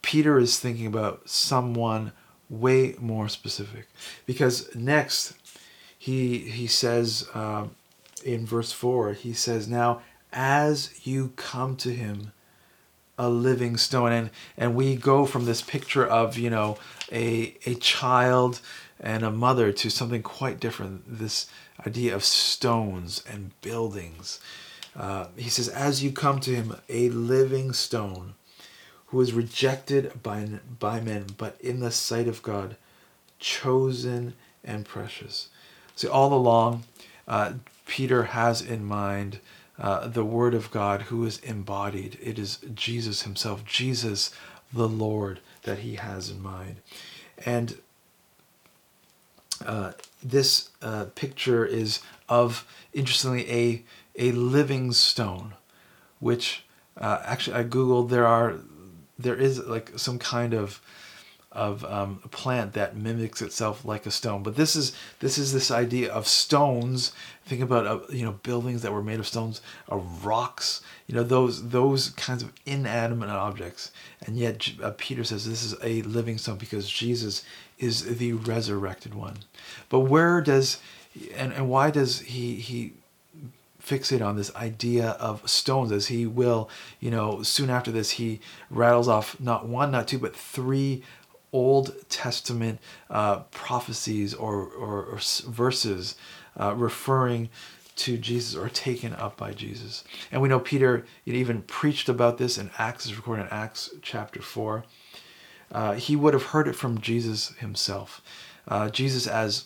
peter 0.02 0.40
is 0.40 0.60
thinking 0.60 0.88
about 0.88 1.28
someone 1.30 2.12
way 2.52 2.96
more 3.00 3.28
specific 3.30 3.88
because 4.26 4.74
next 4.76 5.34
he 5.98 6.38
he 6.38 6.68
says 6.68 7.28
uh, 7.34 7.66
in 8.24 8.46
verse 8.46 8.72
4 8.72 9.14
he 9.14 9.34
says 9.34 9.68
now 9.68 10.02
as 10.34 11.08
you 11.08 11.32
come 11.36 11.76
to 11.78 11.90
him 11.90 12.32
a 13.18 13.30
living 13.30 13.78
stone 13.78 14.12
and 14.12 14.30
and 14.58 14.76
we 14.76 14.96
go 14.96 15.26
from 15.26 15.46
this 15.46 15.62
picture 15.62 16.06
of 16.06 16.38
you 16.38 16.50
know 16.50 16.78
a 17.12 17.56
a 17.66 17.74
child 17.76 18.62
and 19.00 19.24
a 19.24 19.32
mother 19.32 19.72
to 19.72 19.90
something 19.90 20.22
quite 20.22 20.60
different 20.60 21.04
this 21.08 21.48
idea 21.86 22.16
of 22.16 22.24
stones 22.24 23.24
and 23.30 23.60
buildings. 23.62 24.40
Uh, 24.96 25.28
he 25.36 25.50
says, 25.50 25.68
As 25.70 26.04
you 26.04 26.12
come 26.12 26.40
to 26.42 26.54
him, 26.54 26.76
a 26.90 27.10
living 27.10 27.74
stone 27.74 28.36
who 29.12 29.22
is 29.22 29.34
rejected 29.34 30.24
by, 30.24 30.48
by 30.80 31.00
men, 31.00 31.28
but 31.38 31.60
in 31.62 31.80
the 31.80 31.92
sight 31.92 32.28
of 32.28 32.42
God, 32.42 32.76
chosen 33.40 34.34
and 34.64 34.86
precious. 34.86 35.50
See, 35.96 36.08
all 36.08 36.34
along, 36.34 36.84
uh, 37.28 37.54
Peter 37.86 38.24
has 38.24 38.62
in 38.62 38.86
mind 38.86 39.40
uh, 39.78 40.08
the 40.08 40.26
Word 40.26 40.54
of 40.54 40.72
God 40.72 41.04
who 41.04 41.26
is 41.26 41.40
embodied. 41.40 42.18
It 42.22 42.40
is 42.40 42.60
Jesus 42.74 43.24
Himself, 43.24 43.66
Jesus 43.66 44.32
the 44.74 44.88
Lord, 44.88 45.40
that 45.64 45.80
he 45.80 45.96
has 45.96 46.30
in 46.30 46.42
mind. 46.42 46.78
And 47.46 47.78
uh, 49.66 49.94
this 50.24 50.70
uh, 50.82 51.06
picture 51.16 51.66
is 51.66 52.00
of, 52.30 52.66
interestingly, 52.94 53.50
a, 53.52 53.84
a 54.16 54.32
living 54.32 54.94
stone, 54.94 55.54
which 56.20 56.64
uh, 56.98 57.20
actually 57.26 57.58
I 57.58 57.64
googled. 57.64 58.10
There 58.10 58.28
are 58.28 58.56
there 59.24 59.36
is 59.36 59.60
like 59.60 59.98
some 59.98 60.20
kind 60.20 60.54
of 60.54 60.82
of 61.52 61.84
um, 61.84 62.20
plant 62.32 62.74
that 62.74 62.96
mimics 62.96 63.42
itself 63.42 63.84
like 63.84 64.06
a 64.06 64.12
stone. 64.12 64.42
But 64.42 64.56
this 64.56 64.76
is 64.76 64.96
this 65.20 65.38
is 65.38 65.52
this 65.52 65.70
idea 65.70 66.12
of 66.12 66.28
stones. 66.28 67.12
Think 67.46 67.62
about 67.62 67.86
uh, 67.86 68.00
you 68.10 68.24
know 68.24 68.34
buildings 68.44 68.82
that 68.84 68.94
were 68.94 69.04
made 69.04 69.20
of 69.20 69.28
stones, 69.28 69.62
of 69.90 70.26
rocks. 70.26 70.82
You 71.08 71.16
know 71.16 71.24
those 71.24 71.70
those 71.70 72.12
kinds 72.12 72.42
of 72.42 72.54
inanimate 72.66 73.30
objects. 73.30 73.92
And 74.26 74.38
yet 74.38 74.70
uh, 74.82 74.94
Peter 74.98 75.24
says 75.24 75.48
this 75.48 75.64
is 75.64 75.76
a 75.84 76.02
living 76.04 76.38
stone 76.38 76.58
because 76.58 76.90
Jesus 76.90 77.44
is 77.80 78.18
the 78.18 78.34
resurrected 78.34 79.14
one. 79.14 79.38
But 79.90 80.02
where 80.02 80.40
does 80.42 80.80
and, 81.36 81.52
and 81.52 81.70
why 81.70 81.92
does 81.92 82.20
he 82.20 82.56
he 82.56 82.94
fixate 83.82 84.26
on 84.26 84.36
this 84.36 84.54
idea 84.56 85.10
of 85.12 85.48
stones 85.50 85.92
as 85.92 86.08
he 86.08 86.26
will 86.26 86.70
you 87.00 87.12
know 87.12 87.42
soon 87.44 87.70
after 87.70 87.92
this 87.92 88.12
he 88.12 88.40
rattles 88.70 89.08
off 89.08 89.40
not 89.40 89.68
one 89.68 89.92
not 89.92 90.08
two 90.08 90.20
but 90.20 90.36
three 90.36 91.04
old 91.54 91.94
testament 92.08 92.80
uh, 93.10 93.40
prophecies 93.52 94.34
or, 94.34 94.64
or, 94.64 95.04
or 95.04 95.20
verses 95.48 96.16
uh, 96.60 96.74
referring 96.76 97.50
to 97.96 98.18
jesus 98.18 98.56
or 98.56 98.70
taken 98.70 99.14
up 99.16 99.36
by 99.36 99.52
jesus 99.52 100.04
and 100.32 100.42
we 100.42 100.48
know 100.48 100.60
peter 100.60 101.06
even 101.26 101.62
preached 101.64 102.08
about 102.08 102.38
this 102.38 102.58
in 102.58 102.70
acts 102.78 103.06
is 103.06 103.18
recorded 103.18 103.44
in 103.44 103.48
acts 103.52 103.90
chapter 104.02 104.42
4 104.42 104.86
uh, 105.72 105.94
he 105.94 106.16
would 106.16 106.34
have 106.34 106.48
heard 106.48 106.68
it 106.68 106.76
from 106.76 107.00
Jesus 107.00 107.50
himself. 107.56 108.22
Uh, 108.68 108.90
Jesus, 108.90 109.26
as 109.26 109.66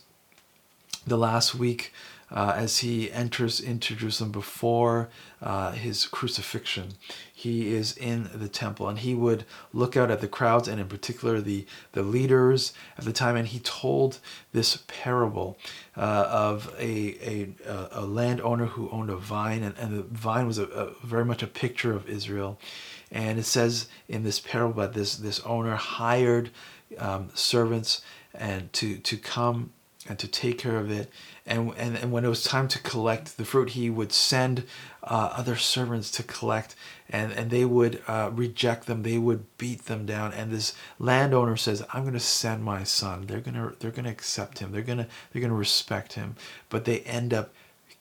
the 1.06 1.18
last 1.18 1.56
week, 1.56 1.92
uh, 2.32 2.54
as 2.56 2.80
he 2.80 3.12
enters 3.12 3.60
into 3.60 3.96
Jerusalem 3.96 4.32
before 4.32 5.10
uh, 5.42 5.72
his 5.72 6.08
crucifixion, 6.08 6.94
he 7.34 7.74
is 7.74 7.96
in 7.98 8.30
the 8.34 8.48
temple 8.48 8.90
and 8.90 9.00
he 9.00 9.14
would 9.14 9.46
look 9.74 9.96
out 9.96 10.10
at 10.10 10.22
the 10.22 10.28
crowds 10.28 10.68
and, 10.68 10.80
in 10.80 10.88
particular, 10.88 11.40
the, 11.40 11.66
the 11.92 12.02
leaders 12.02 12.74
at 12.98 13.06
the 13.06 13.14
time. 13.14 13.36
And 13.36 13.48
he 13.48 13.60
told 13.60 14.20
this 14.54 14.84
parable 14.88 15.58
uh, 15.96 16.28
of 16.30 16.74
a, 16.80 17.18
a, 17.22 17.90
a 17.92 18.06
landowner 18.06 18.66
who 18.66 18.90
owned 18.90 19.12
a 19.12 19.18
vine, 19.18 19.62
and, 19.62 19.78
and 19.78 19.98
the 19.98 20.04
vine 20.04 20.48
was 20.48 20.58
a, 20.58 20.66
a, 20.66 20.94
very 21.06 21.26
much 21.26 21.44
a 21.44 21.48
picture 21.48 21.94
of 21.94 22.10
Israel. 22.10 22.60
And 23.12 23.38
it 23.38 23.46
says 23.46 23.88
in 24.08 24.24
this 24.24 24.40
parable 24.40 24.82
that 24.82 24.94
this 24.94 25.16
this 25.18 25.40
owner 25.42 25.76
hired 25.76 26.50
um, 26.98 27.30
servants 27.34 28.02
and 28.34 28.74
to 28.74 28.98
to 28.98 29.18
come 29.18 29.72
and 30.08 30.20
to 30.20 30.28
take 30.28 30.58
care 30.58 30.78
of 30.78 30.92
it. 30.92 31.12
And, 31.48 31.74
and, 31.78 31.96
and 31.96 32.12
when 32.12 32.26
it 32.26 32.30
was 32.30 32.44
time 32.44 32.68
to 32.70 32.80
collect 32.80 33.38
the 33.38 33.46
fruit, 33.46 33.72
he 33.72 33.90
would 33.90 34.12
send 34.12 34.64
uh, 35.04 35.34
other 35.38 35.56
servants 35.56 36.10
to 36.12 36.24
collect, 36.24 36.76
and, 37.08 37.32
and 37.32 37.52
they 37.52 37.66
would 37.66 38.02
uh, 38.08 38.32
reject 38.34 38.88
them. 38.88 39.04
They 39.04 39.20
would 39.20 39.46
beat 39.60 39.86
them 39.86 40.08
down. 40.08 40.34
And 40.34 40.52
this 40.52 40.74
landowner 40.98 41.56
says, 41.56 41.86
"I'm 41.94 42.02
going 42.02 42.14
to 42.14 42.20
send 42.20 42.64
my 42.64 42.84
son. 42.84 43.28
They're 43.28 43.42
gonna 43.42 43.74
they're 43.80 43.92
gonna 43.92 44.10
accept 44.10 44.58
him. 44.58 44.72
They're 44.72 44.82
gonna 44.82 45.08
they're 45.32 45.42
gonna 45.42 45.54
respect 45.54 46.14
him." 46.14 46.36
But 46.70 46.86
they 46.86 47.02
end 47.02 47.32
up 47.32 47.54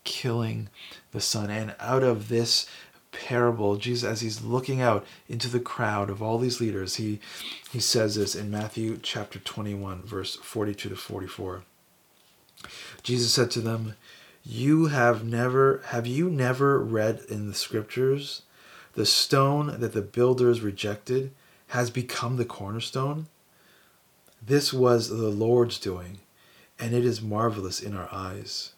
killing 0.04 0.68
the 1.12 1.20
son. 1.20 1.50
And 1.50 1.74
out 1.80 2.02
of 2.02 2.28
this 2.28 2.66
parable, 3.12 3.76
Jesus, 3.76 4.08
as 4.08 4.20
he's 4.20 4.42
looking 4.42 4.80
out 4.80 5.06
into 5.28 5.48
the 5.48 5.60
crowd 5.60 6.10
of 6.10 6.22
all 6.22 6.38
these 6.38 6.60
leaders, 6.60 6.96
he, 6.96 7.20
he 7.70 7.80
says 7.80 8.14
this 8.14 8.34
in 8.34 8.50
Matthew 8.50 8.98
chapter 9.02 9.38
21, 9.38 10.02
verse 10.02 10.36
42 10.36 10.88
to 10.88 10.96
44. 10.96 11.62
Jesus 13.02 13.32
said 13.32 13.50
to 13.52 13.60
them, 13.60 13.94
You 14.42 14.86
have 14.86 15.24
never, 15.24 15.82
have 15.86 16.06
you 16.06 16.30
never 16.30 16.78
read 16.78 17.20
in 17.28 17.48
the 17.48 17.54
scriptures, 17.54 18.42
the 18.94 19.06
stone 19.06 19.80
that 19.80 19.92
the 19.92 20.02
builders 20.02 20.60
rejected 20.60 21.32
has 21.68 21.90
become 21.90 22.36
the 22.36 22.44
cornerstone? 22.44 23.26
This 24.46 24.72
was 24.72 25.08
the 25.08 25.30
Lord's 25.30 25.78
doing, 25.78 26.18
and 26.78 26.94
it 26.94 27.04
is 27.04 27.22
marvelous 27.22 27.80
in 27.80 27.96
our 27.96 28.08
eyes. 28.12 28.72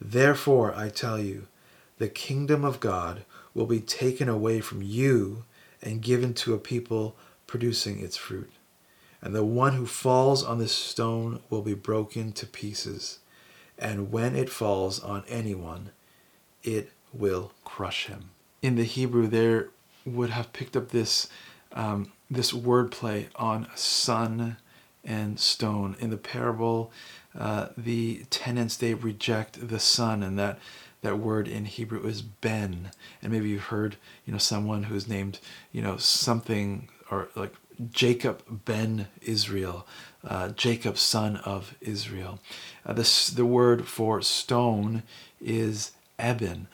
Therefore, 0.00 0.74
I 0.74 0.88
tell 0.88 1.18
you, 1.18 1.46
the 1.98 2.08
kingdom 2.08 2.64
of 2.64 2.80
God 2.80 3.24
will 3.54 3.66
be 3.66 3.80
taken 3.80 4.28
away 4.28 4.60
from 4.60 4.82
you 4.82 5.44
and 5.82 6.02
given 6.02 6.34
to 6.34 6.54
a 6.54 6.58
people 6.58 7.16
producing 7.46 8.00
its 8.00 8.16
fruit. 8.16 8.52
And 9.20 9.34
the 9.34 9.44
one 9.44 9.74
who 9.74 9.86
falls 9.86 10.44
on 10.44 10.58
this 10.58 10.72
stone 10.72 11.40
will 11.50 11.62
be 11.62 11.74
broken 11.74 12.32
to 12.32 12.46
pieces. 12.46 13.18
And 13.78 14.12
when 14.12 14.36
it 14.36 14.48
falls 14.48 15.00
on 15.00 15.24
anyone, 15.28 15.90
it 16.62 16.92
will 17.12 17.52
crush 17.64 18.06
him. 18.06 18.30
In 18.62 18.76
the 18.76 18.84
Hebrew, 18.84 19.26
there 19.26 19.70
would 20.04 20.30
have 20.30 20.52
picked 20.52 20.76
up 20.76 20.90
this 20.90 21.28
um, 21.72 22.12
this 22.30 22.52
wordplay 22.52 23.26
on 23.36 23.68
son 23.74 24.56
and 25.04 25.38
stone. 25.38 25.96
In 26.00 26.10
the 26.10 26.16
parable, 26.16 26.90
uh, 27.38 27.68
the 27.76 28.24
tenants 28.30 28.76
they 28.76 28.94
reject 28.94 29.68
the 29.68 29.78
son, 29.78 30.22
and 30.22 30.38
that 30.38 30.58
that 31.02 31.18
word 31.18 31.46
in 31.46 31.64
Hebrew 31.66 32.04
is 32.06 32.22
ben. 32.22 32.90
And 33.22 33.32
maybe 33.32 33.50
you've 33.50 33.64
heard, 33.64 33.96
you 34.26 34.32
know, 34.32 34.38
someone 34.38 34.84
who's 34.84 35.08
named, 35.08 35.38
you 35.72 35.80
know, 35.82 35.96
something 35.96 36.88
or 37.10 37.28
like 37.36 37.54
Jacob 37.90 38.42
ben 38.64 39.08
Israel, 39.22 39.86
uh, 40.26 40.48
Jacob 40.50 40.98
son 40.98 41.36
of 41.36 41.74
Israel. 41.80 42.40
Uh, 42.84 42.92
this 42.92 43.28
the 43.28 43.46
word 43.46 43.86
for 43.86 44.22
stone 44.22 45.02
is 45.40 45.92
eben, 46.18 46.68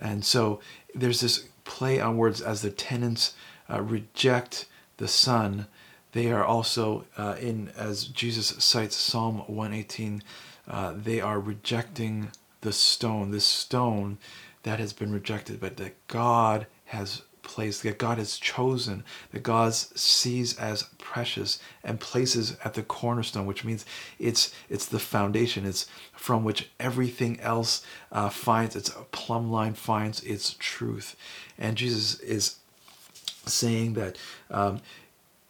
and 0.00 0.24
so 0.24 0.60
there's 0.94 1.20
this 1.20 1.48
play 1.64 2.00
on 2.00 2.16
words 2.16 2.40
as 2.40 2.62
the 2.62 2.70
tenants 2.70 3.34
uh, 3.70 3.80
reject 3.80 4.66
the 4.96 5.08
son 5.08 5.66
they 6.12 6.32
are 6.32 6.44
also 6.44 7.04
uh, 7.16 7.36
in, 7.40 7.70
as 7.76 8.04
Jesus 8.04 8.48
cites 8.62 8.96
Psalm 8.96 9.38
118, 9.46 10.22
uh, 10.68 10.94
they 10.96 11.20
are 11.20 11.38
rejecting 11.38 12.30
the 12.62 12.72
stone, 12.72 13.30
this 13.30 13.46
stone 13.46 14.18
that 14.64 14.80
has 14.80 14.92
been 14.92 15.12
rejected, 15.12 15.60
but 15.60 15.76
that 15.76 16.06
God 16.08 16.66
has 16.86 17.22
placed, 17.42 17.82
that 17.82 17.98
God 17.98 18.18
has 18.18 18.38
chosen, 18.38 19.04
that 19.32 19.42
God 19.42 19.74
sees 19.74 20.58
as 20.58 20.84
precious 20.98 21.58
and 21.82 22.00
places 22.00 22.56
at 22.64 22.74
the 22.74 22.82
cornerstone, 22.82 23.46
which 23.46 23.64
means 23.64 23.84
it's 24.18 24.54
it's 24.68 24.86
the 24.86 24.98
foundation. 24.98 25.66
It's 25.66 25.86
from 26.12 26.44
which 26.44 26.70
everything 26.78 27.40
else 27.40 27.84
uh, 28.12 28.28
finds 28.28 28.76
its 28.76 28.90
plumb 29.10 29.50
line, 29.50 29.74
finds 29.74 30.22
its 30.22 30.56
truth. 30.58 31.16
And 31.58 31.76
Jesus 31.76 32.20
is 32.20 32.56
saying 33.46 33.94
that 33.94 34.16
um, 34.50 34.80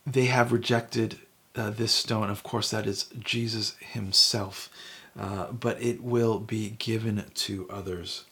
they 0.06 0.26
have 0.26 0.52
rejected 0.52 1.18
uh, 1.56 1.70
this 1.70 1.92
stone. 1.92 2.30
Of 2.30 2.42
course, 2.42 2.70
that 2.70 2.86
is 2.86 3.06
Jesus 3.18 3.76
himself, 3.80 4.70
uh, 5.18 5.52
but 5.52 5.82
it 5.82 6.02
will 6.02 6.38
be 6.38 6.70
given 6.78 7.24
to 7.34 7.68
others. 7.70 8.24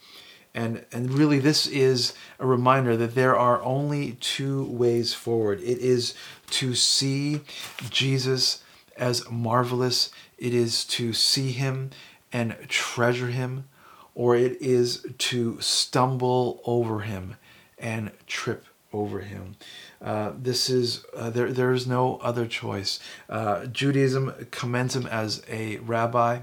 And, 0.58 0.84
and 0.90 1.12
really, 1.12 1.38
this 1.38 1.68
is 1.68 2.14
a 2.40 2.46
reminder 2.46 2.96
that 2.96 3.14
there 3.14 3.38
are 3.38 3.62
only 3.62 4.14
two 4.14 4.64
ways 4.64 5.14
forward. 5.14 5.60
It 5.60 5.78
is 5.78 6.14
to 6.50 6.74
see 6.74 7.42
Jesus 7.90 8.64
as 8.96 9.30
marvelous, 9.30 10.10
it 10.36 10.52
is 10.52 10.84
to 10.86 11.12
see 11.12 11.52
him 11.52 11.90
and 12.32 12.56
treasure 12.66 13.28
him, 13.28 13.68
or 14.16 14.34
it 14.34 14.60
is 14.60 15.06
to 15.18 15.60
stumble 15.60 16.60
over 16.64 17.00
him 17.00 17.36
and 17.78 18.10
trip 18.26 18.66
over 18.92 19.20
him. 19.20 19.54
Uh, 20.02 20.32
this 20.36 20.68
is 20.68 21.04
uh, 21.16 21.30
there. 21.30 21.52
There 21.52 21.72
is 21.72 21.86
no 21.86 22.16
other 22.16 22.48
choice. 22.48 22.98
Uh, 23.28 23.66
Judaism 23.66 24.34
commends 24.50 24.96
him 24.96 25.06
as 25.06 25.40
a 25.48 25.76
rabbi, 25.76 26.40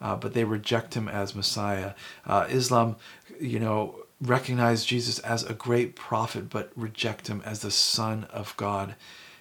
uh, 0.00 0.16
but 0.16 0.32
they 0.32 0.44
reject 0.44 0.94
him 0.94 1.08
as 1.08 1.34
Messiah. 1.34 1.92
Uh, 2.24 2.46
Islam, 2.48 2.96
you 3.40 3.58
know, 3.58 3.96
recognize 4.20 4.84
Jesus 4.84 5.18
as 5.20 5.44
a 5.44 5.54
great 5.54 5.94
prophet, 5.96 6.50
but 6.50 6.70
reject 6.76 7.28
him 7.28 7.42
as 7.44 7.60
the 7.60 7.70
Son 7.70 8.24
of 8.32 8.56
God 8.56 8.94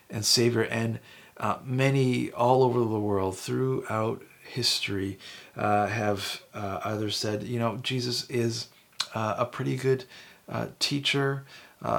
and 0.09 0.25
Savior. 0.25 0.61
And 0.63 0.99
uh, 1.37 1.57
many 1.63 2.31
all 2.31 2.63
over 2.63 2.79
the 2.79 2.99
world, 2.99 3.37
throughout 3.37 4.23
history, 4.47 5.19
uh, 5.55 5.87
have 5.87 6.41
uh, 6.53 6.79
either 6.85 7.09
said, 7.09 7.43
you 7.43 7.59
know, 7.59 7.77
Jesus 7.77 8.29
is 8.29 8.67
a 9.13 9.45
pretty 9.45 9.75
good 9.75 10.05
teacher. 10.79 11.43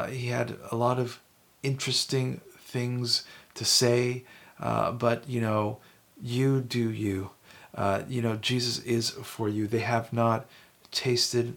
he 0.08 0.28
had 0.28 0.56
a 0.70 0.76
lot 0.76 0.98
of 0.98 1.20
interesting 1.62 2.40
things 2.58 3.24
to 3.54 3.64
say, 3.64 4.24
uh, 4.60 4.92
but 4.92 5.28
you 5.28 5.40
know, 5.40 5.78
you 6.20 6.60
do 6.60 6.90
you. 6.90 7.30
Uh, 7.74 8.02
you 8.08 8.22
know, 8.22 8.36
Jesus 8.36 8.78
is 8.84 9.10
for 9.10 9.48
you. 9.48 9.66
They 9.66 9.80
have 9.80 10.12
not 10.12 10.46
tasted 10.90 11.56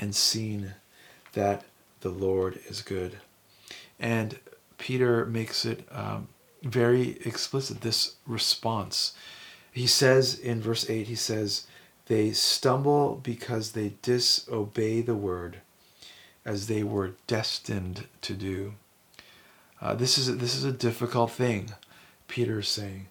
and 0.00 0.14
seen 0.14 0.74
that 1.32 1.64
the 2.00 2.10
Lord 2.10 2.60
is 2.68 2.82
good. 2.82 3.18
And 3.98 4.38
Peter 4.78 5.26
makes 5.26 5.64
it 5.64 5.86
um, 5.90 6.28
very 6.62 7.18
explicit 7.24 7.80
this 7.80 8.16
response. 8.26 9.12
He 9.72 9.86
says 9.86 10.38
in 10.38 10.60
verse 10.60 10.88
8, 10.88 11.06
he 11.06 11.14
says, 11.14 11.66
They 12.06 12.32
stumble 12.32 13.20
because 13.22 13.72
they 13.72 13.94
disobey 14.02 15.02
the 15.02 15.14
word 15.14 15.58
as 16.44 16.66
they 16.66 16.82
were 16.82 17.12
destined 17.26 18.06
to 18.22 18.34
do. 18.34 18.74
Uh, 19.80 19.94
this 19.94 20.18
is 20.18 20.28
a, 20.28 20.32
this 20.32 20.56
is 20.56 20.64
a 20.64 20.72
difficult 20.72 21.30
thing, 21.30 21.70
Peter 22.26 22.60
is 22.60 22.68
saying, 22.68 23.06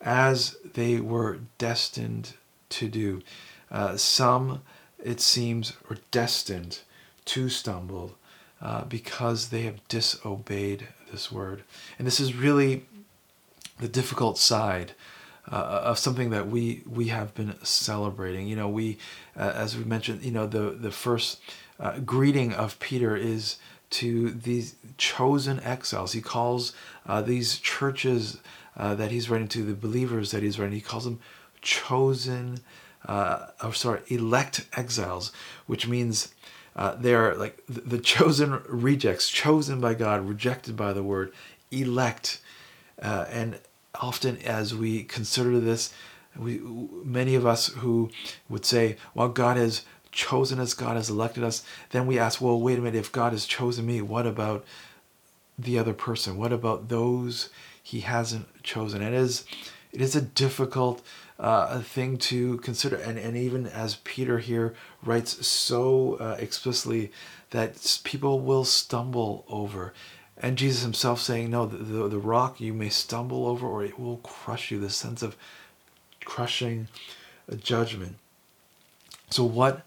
as 0.00 0.56
they 0.74 1.00
were 1.00 1.38
destined 1.58 2.34
to 2.68 2.88
do. 2.88 3.22
Uh, 3.70 3.96
some, 3.96 4.62
it 5.04 5.20
seems, 5.20 5.74
are 5.90 5.98
destined 6.10 6.80
to 7.26 7.48
stumble 7.48 8.16
uh, 8.60 8.84
because 8.84 9.48
they 9.48 9.62
have 9.62 9.86
disobeyed 9.88 10.88
this 11.10 11.30
word. 11.30 11.62
And 11.98 12.06
this 12.06 12.20
is 12.20 12.34
really 12.34 12.86
the 13.78 13.88
difficult 13.88 14.38
side 14.38 14.92
uh, 15.50 15.82
of 15.84 15.98
something 15.98 16.30
that 16.30 16.48
we 16.48 16.82
we 16.86 17.08
have 17.08 17.34
been 17.34 17.54
celebrating. 17.62 18.46
You 18.46 18.56
know, 18.56 18.68
we, 18.68 18.96
uh, 19.36 19.52
as 19.54 19.76
we 19.76 19.84
mentioned, 19.84 20.22
you 20.22 20.30
know, 20.30 20.46
the 20.46 20.70
the 20.70 20.90
first 20.90 21.40
uh, 21.78 21.98
greeting 21.98 22.52
of 22.52 22.78
Peter 22.80 23.16
is 23.16 23.58
to 23.90 24.30
these 24.30 24.74
chosen 24.96 25.60
exiles. 25.60 26.12
He 26.12 26.20
calls 26.20 26.72
uh, 27.06 27.20
these 27.22 27.58
churches 27.58 28.38
uh, 28.76 28.94
that 28.94 29.10
he's 29.10 29.28
writing 29.30 29.48
to, 29.48 29.62
the 29.62 29.74
believers 29.74 30.30
that 30.30 30.42
he's 30.42 30.58
writing, 30.58 30.74
he 30.74 30.80
calls 30.80 31.04
them 31.04 31.20
chosen, 31.60 32.58
uh, 33.06 33.46
or 33.62 33.72
sorry, 33.72 34.00
elect 34.08 34.66
exiles, 34.76 35.32
which 35.66 35.86
means 35.86 36.32
uh, 36.76 36.94
they 36.96 37.14
are 37.14 37.34
like 37.34 37.62
the, 37.68 37.80
the 37.82 37.98
chosen 37.98 38.62
rejects, 38.68 39.28
chosen 39.28 39.80
by 39.80 39.94
God, 39.94 40.26
rejected 40.28 40.76
by 40.76 40.92
the 40.92 41.02
word, 41.02 41.32
elect. 41.70 42.40
Uh, 43.00 43.26
and 43.30 43.58
often 43.94 44.38
as 44.38 44.74
we 44.74 45.04
consider 45.04 45.60
this, 45.60 45.92
we 46.36 46.58
many 46.58 47.34
of 47.34 47.46
us 47.46 47.68
who 47.68 48.10
would 48.48 48.64
say, 48.64 48.96
well, 49.14 49.28
God 49.28 49.56
has 49.56 49.82
chosen 50.10 50.58
us, 50.60 50.74
God 50.74 50.96
has 50.96 51.10
elected 51.10 51.44
us, 51.44 51.64
then 51.90 52.06
we 52.06 52.18
ask, 52.18 52.40
well, 52.40 52.60
wait 52.60 52.78
a 52.78 52.82
minute, 52.82 52.98
if 52.98 53.12
God 53.12 53.32
has 53.32 53.46
chosen 53.46 53.86
me, 53.86 54.00
what 54.00 54.26
about 54.26 54.64
the 55.58 55.78
other 55.78 55.92
person? 55.92 56.36
What 56.36 56.52
about 56.52 56.88
those 56.88 57.50
he 57.82 58.00
hasn't 58.00 58.62
chosen? 58.62 59.02
It 59.02 59.12
is, 59.12 59.44
it 59.92 60.00
is 60.00 60.16
a 60.16 60.20
difficult 60.20 61.04
uh, 61.38 61.80
thing 61.80 62.16
to 62.16 62.58
consider. 62.58 62.96
And, 62.96 63.18
and 63.18 63.36
even 63.36 63.66
as 63.66 63.96
Peter 63.96 64.38
here 64.38 64.74
writes 65.02 65.46
so 65.46 66.14
uh, 66.14 66.36
explicitly 66.38 67.12
that 67.50 68.00
people 68.04 68.40
will 68.40 68.64
stumble 68.64 69.44
over. 69.48 69.92
And 70.36 70.58
Jesus 70.58 70.82
himself 70.82 71.20
saying, 71.20 71.50
no, 71.50 71.66
the, 71.66 71.78
the, 71.78 72.08
the 72.08 72.18
rock 72.18 72.60
you 72.60 72.72
may 72.72 72.88
stumble 72.88 73.46
over 73.46 73.66
or 73.66 73.84
it 73.84 73.98
will 73.98 74.18
crush 74.18 74.70
you, 74.70 74.80
the 74.80 74.90
sense 74.90 75.22
of 75.22 75.36
crushing 76.24 76.88
judgment. 77.62 78.16
So 79.30 79.44
what 79.44 79.82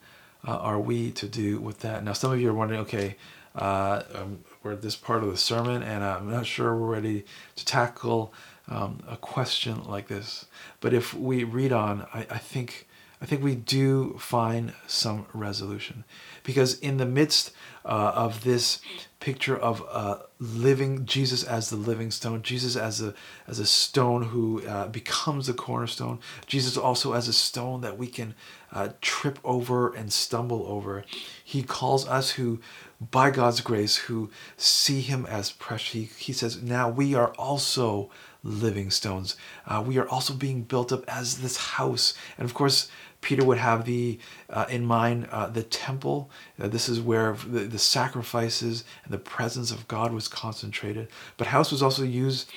uh, 0.47 0.57
are 0.57 0.79
we 0.79 1.11
to 1.11 1.27
do 1.27 1.59
with 1.59 1.79
that? 1.79 2.03
Now, 2.03 2.13
some 2.13 2.31
of 2.31 2.39
you 2.39 2.49
are 2.49 2.53
wondering, 2.53 2.81
okay, 2.81 3.15
uh, 3.55 4.03
um, 4.13 4.43
we're 4.63 4.73
at 4.73 4.81
this 4.81 4.95
part 4.95 5.23
of 5.23 5.29
the 5.29 5.37
sermon, 5.37 5.81
and 5.81 6.03
I'm 6.03 6.29
not 6.29 6.45
sure 6.45 6.75
we're 6.75 6.93
ready 6.93 7.25
to 7.55 7.65
tackle 7.65 8.33
um, 8.67 8.99
a 9.07 9.17
question 9.17 9.83
like 9.83 10.07
this. 10.07 10.45
But 10.81 10.93
if 10.93 11.13
we 11.13 11.43
read 11.43 11.71
on, 11.71 12.05
I, 12.13 12.25
I 12.29 12.37
think 12.37 12.87
I 13.19 13.25
think 13.25 13.43
we 13.43 13.55
do 13.55 14.15
find 14.19 14.73
some 14.85 15.25
resolution, 15.33 16.03
because 16.43 16.77
in 16.79 16.97
the 16.97 17.05
midst 17.05 17.51
uh, 17.83 18.11
of 18.13 18.43
this 18.43 18.79
picture 19.19 19.57
of 19.57 19.83
uh, 19.89 20.19
living 20.39 21.03
Jesus 21.03 21.43
as 21.43 21.71
the 21.71 21.75
living 21.75 22.11
stone, 22.11 22.43
Jesus 22.43 22.75
as 22.75 23.01
a 23.01 23.15
as 23.47 23.57
a 23.59 23.65
stone 23.65 24.23
who 24.23 24.63
uh, 24.67 24.87
becomes 24.87 25.47
the 25.47 25.53
cornerstone, 25.53 26.19
Jesus 26.45 26.77
also 26.77 27.13
as 27.13 27.27
a 27.27 27.33
stone 27.33 27.81
that 27.81 27.97
we 27.97 28.05
can 28.05 28.35
uh, 28.71 28.89
trip 29.01 29.39
over 29.43 29.91
and 29.95 30.13
stumble 30.13 30.67
over. 30.67 31.03
He 31.43 31.63
calls 31.63 32.07
us 32.07 32.31
who, 32.31 32.59
by 32.99 33.31
God's 33.31 33.61
grace, 33.61 33.95
who 33.95 34.29
see 34.57 35.01
Him 35.01 35.25
as 35.25 35.51
precious. 35.51 35.93
He, 35.93 36.03
he 36.03 36.33
says, 36.33 36.61
now 36.61 36.87
we 36.87 37.15
are 37.15 37.33
also 37.39 38.11
living 38.43 38.89
stones. 38.91 39.35
Uh, 39.65 39.83
we 39.85 39.97
are 39.97 40.07
also 40.07 40.33
being 40.33 40.63
built 40.63 40.91
up 40.91 41.03
as 41.07 41.39
this 41.39 41.57
house. 41.57 42.13
And 42.37 42.45
of 42.45 42.53
course, 42.53 42.89
Peter 43.21 43.43
would 43.43 43.57
have 43.57 43.85
the 43.85 44.19
uh, 44.49 44.65
in 44.69 44.85
mind 44.85 45.27
uh, 45.31 45.47
the 45.47 45.63
temple. 45.63 46.29
Uh, 46.59 46.67
this 46.67 46.87
is 46.87 47.01
where 47.01 47.33
the, 47.33 47.61
the 47.61 47.79
sacrifices 47.79 48.83
and 49.03 49.13
the 49.13 49.17
presence 49.17 49.71
of 49.71 49.87
God 49.87 50.13
was 50.13 50.27
concentrated. 50.27 51.07
But 51.35 51.47
house 51.47 51.71
was 51.71 51.81
also 51.81 52.03
used 52.03 52.49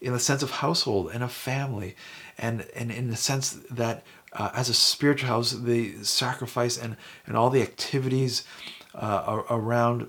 in 0.00 0.12
the 0.12 0.20
sense 0.20 0.42
of 0.42 0.50
household 0.50 1.10
and 1.12 1.22
a 1.22 1.28
family, 1.28 1.96
and 2.36 2.66
and 2.74 2.90
in 2.90 3.10
the 3.10 3.16
sense 3.16 3.52
that 3.70 4.04
uh, 4.32 4.50
as 4.54 4.68
a 4.68 4.74
spiritual 4.74 5.28
house, 5.28 5.52
the 5.52 6.02
sacrifice 6.02 6.76
and 6.76 6.96
and 7.26 7.36
all 7.36 7.50
the 7.50 7.62
activities 7.62 8.44
uh, 8.94 9.42
around 9.48 10.08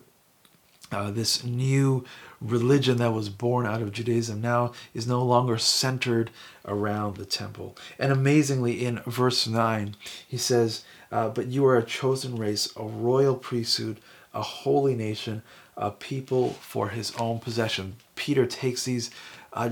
uh, 0.91 1.11
this 1.11 1.43
new 1.43 2.03
religion 2.41 2.97
that 2.97 3.13
was 3.13 3.29
born 3.29 3.65
out 3.65 3.81
of 3.81 3.91
Judaism 3.91 4.41
now 4.41 4.71
is 4.93 5.07
no 5.07 5.23
longer 5.23 5.57
centered 5.57 6.31
around 6.65 7.17
the 7.17 7.25
temple. 7.25 7.75
And 7.97 8.11
amazingly, 8.11 8.85
in 8.85 9.01
verse 9.05 9.47
9, 9.47 9.95
he 10.27 10.37
says, 10.37 10.83
uh, 11.11 11.29
But 11.29 11.47
you 11.47 11.65
are 11.65 11.77
a 11.77 11.83
chosen 11.83 12.35
race, 12.35 12.71
a 12.75 12.83
royal 12.83 13.35
priesthood, 13.35 13.99
a 14.33 14.41
holy 14.41 14.95
nation, 14.95 15.41
a 15.75 15.91
people 15.91 16.51
for 16.53 16.89
his 16.89 17.15
own 17.17 17.39
possession. 17.39 17.95
Peter 18.15 18.45
takes 18.45 18.85
these. 18.85 19.11
Uh, 19.53 19.71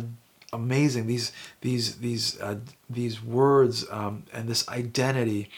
amazing 0.53 1.07
these 1.07 1.33
these 1.59 1.97
these 1.97 2.39
uh, 2.39 2.55
these 2.89 3.21
words 3.21 3.85
um, 3.91 4.23
and 4.31 4.47
this 4.47 4.67
identity 4.69 5.49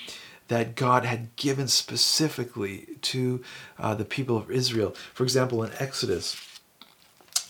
that 0.47 0.75
God 0.75 1.05
had 1.05 1.35
given 1.35 1.67
specifically 1.67 2.87
to 3.03 3.43
uh, 3.77 3.93
the 3.93 4.03
people 4.03 4.35
of 4.35 4.49
Israel. 4.49 4.95
For 5.13 5.23
example, 5.23 5.63
in 5.63 5.71
Exodus 5.77 6.33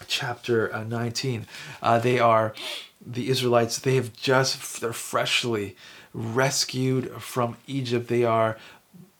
chapter 0.09 0.73
uh, 0.73 0.83
19, 0.83 1.47
uh, 1.81 1.99
they 1.99 2.19
are 2.19 2.53
the 3.05 3.29
Israelites. 3.29 3.79
They 3.79 3.95
have 3.95 4.13
just 4.13 4.81
they're 4.81 4.91
freshly 4.91 5.77
rescued 6.13 7.21
from 7.21 7.55
Egypt. 7.67 8.07
They 8.09 8.25
are 8.25 8.57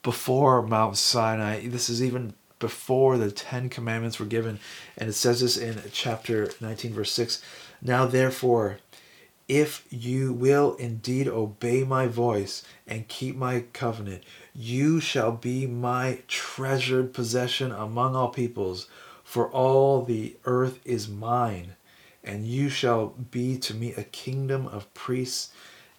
before 0.04 0.62
Mount 0.62 0.98
Sinai. 0.98 1.68
This 1.68 1.90
is 1.90 2.04
even 2.04 2.34
before 2.60 3.18
the 3.18 3.32
Ten 3.32 3.70
Commandments 3.70 4.20
were 4.20 4.26
given, 4.26 4.60
and 4.98 5.10
it 5.10 5.14
says 5.14 5.40
this 5.40 5.56
in 5.56 5.82
chapter 5.94 6.52
19, 6.60 6.94
verse 6.94 7.12
6. 7.14 7.42
Now 7.82 8.06
therefore 8.06 8.80
if 9.50 9.84
you 9.90 10.32
will 10.32 10.76
indeed 10.76 11.28
obey 11.28 11.84
my 11.84 12.06
voice 12.06 12.64
and 12.88 13.08
keep 13.08 13.36
my 13.36 13.62
covenant, 13.74 14.24
you 14.54 15.00
shall 15.00 15.32
be 15.32 15.66
my 15.66 16.20
treasured 16.28 17.14
possession 17.16 17.72
among 17.72 18.16
all 18.16 18.30
peoples, 18.30 18.88
for 19.30 19.48
all 19.52 20.02
the 20.02 20.36
earth 20.46 20.80
is 20.86 21.08
mine, 21.08 21.76
and 22.24 22.48
you 22.48 22.68
shall 22.68 23.10
be 23.30 23.60
to 23.60 23.76
me 23.76 23.94
a 23.94 24.04
kingdom 24.04 24.66
of 24.66 24.92
priests 24.96 25.52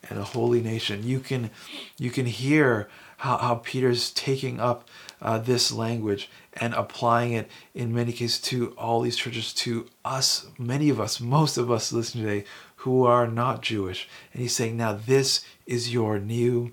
and 0.08 0.18
a 0.18 0.24
holy 0.24 0.60
nation. 0.60 1.06
You 1.06 1.20
can, 1.20 1.50
you 1.96 2.10
can 2.10 2.26
hear 2.26 2.88
how, 3.18 3.36
how 3.38 3.54
Peter's 3.54 4.10
taking 4.10 4.58
up 4.58 4.88
uh, 5.22 5.38
this 5.38 5.70
language 5.70 6.28
and 6.54 6.74
applying 6.74 7.32
it 7.34 7.48
in 7.72 7.94
many 7.94 8.10
cases 8.10 8.40
to 8.40 8.72
all 8.72 9.00
these 9.00 9.16
churches, 9.16 9.54
to 9.54 9.86
us, 10.04 10.48
many 10.58 10.88
of 10.88 11.00
us, 11.00 11.20
most 11.20 11.56
of 11.56 11.70
us 11.70 11.92
listening 11.92 12.24
today 12.24 12.44
who 12.78 13.06
are 13.06 13.28
not 13.28 13.62
Jewish. 13.62 14.08
And 14.32 14.42
he's 14.42 14.56
saying, 14.56 14.76
now 14.76 14.94
this 14.94 15.44
is 15.66 15.92
your 15.92 16.18
new 16.18 16.72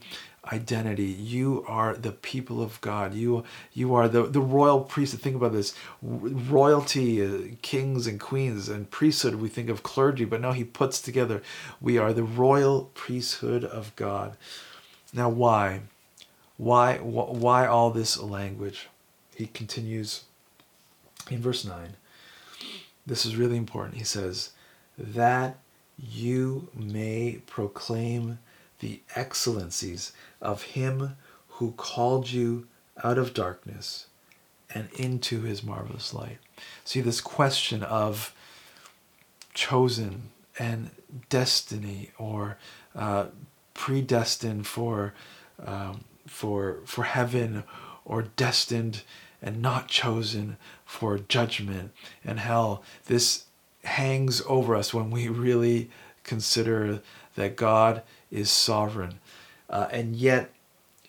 identity. 0.51 1.05
You 1.05 1.63
are 1.67 1.95
the 1.95 2.12
people 2.12 2.62
of 2.62 2.79
God. 2.81 3.13
You 3.13 3.43
you 3.73 3.93
are 3.95 4.07
the, 4.07 4.23
the 4.23 4.41
royal 4.41 4.81
priesthood. 4.81 5.21
Think 5.21 5.36
about 5.36 5.53
this 5.53 5.73
royalty, 6.01 7.25
uh, 7.25 7.55
kings 7.62 8.07
and 8.07 8.19
queens, 8.19 8.69
and 8.69 8.89
priesthood. 8.89 9.36
We 9.36 9.49
think 9.49 9.69
of 9.69 9.83
clergy, 9.83 10.25
but 10.25 10.41
now 10.41 10.51
he 10.51 10.63
puts 10.63 11.01
together 11.01 11.41
we 11.81 11.97
are 11.97 12.13
the 12.13 12.23
royal 12.23 12.91
priesthood 12.93 13.63
of 13.63 13.95
God. 13.95 14.38
Now, 15.13 15.29
why? 15.29 15.81
Why, 16.57 16.97
why 16.97 17.67
all 17.67 17.91
this 17.91 18.17
language? 18.17 18.89
He 19.36 19.45
continues 19.45 20.23
in 21.29 21.41
verse 21.41 21.63
9. 21.63 21.95
This 23.05 23.25
is 23.25 23.36
really 23.36 23.57
important. 23.57 23.97
He 23.97 24.03
says, 24.03 24.51
That 24.97 25.60
you 25.97 26.69
may 26.73 27.41
proclaim 27.45 28.39
the 28.80 29.02
excellencies 29.16 30.12
of 30.42 30.63
him 30.63 31.18
who 31.48 31.72
called 31.72 32.32
you 32.32 32.68
out 33.04 33.18
of 33.18 33.34
darkness 33.34 34.08
and 34.74 34.90
into 34.98 35.42
his 35.42 35.63
marvelous 35.63 36.13
light. 36.13 36.38
See, 36.84 37.02
this 37.02 37.22
question 37.22 37.84
of 37.84 38.34
chosen 39.54 40.30
and 40.60 40.92
destiny 41.30 42.12
or 42.18 42.58
uh, 42.96 43.28
predestined 43.74 44.68
for 44.68 45.13
um, 45.66 46.04
for 46.28 46.80
for 46.86 47.04
heaven 47.04 47.63
or 48.06 48.24
destined 48.24 49.04
and 49.42 49.62
not 49.62 49.88
chosen 49.88 50.58
for 50.86 51.18
judgment 51.18 51.92
and 52.24 52.40
hell 52.40 52.84
this 53.06 53.46
hangs 53.84 54.42
over 54.48 54.76
us 54.76 54.94
when 54.94 55.10
we 55.10 55.28
really 55.28 55.90
consider 56.24 57.02
that 57.36 57.56
God 57.56 58.02
is 58.32 58.50
sovereign 58.50 59.20
uh, 59.70 59.88
and 59.92 60.16
yet 60.16 60.52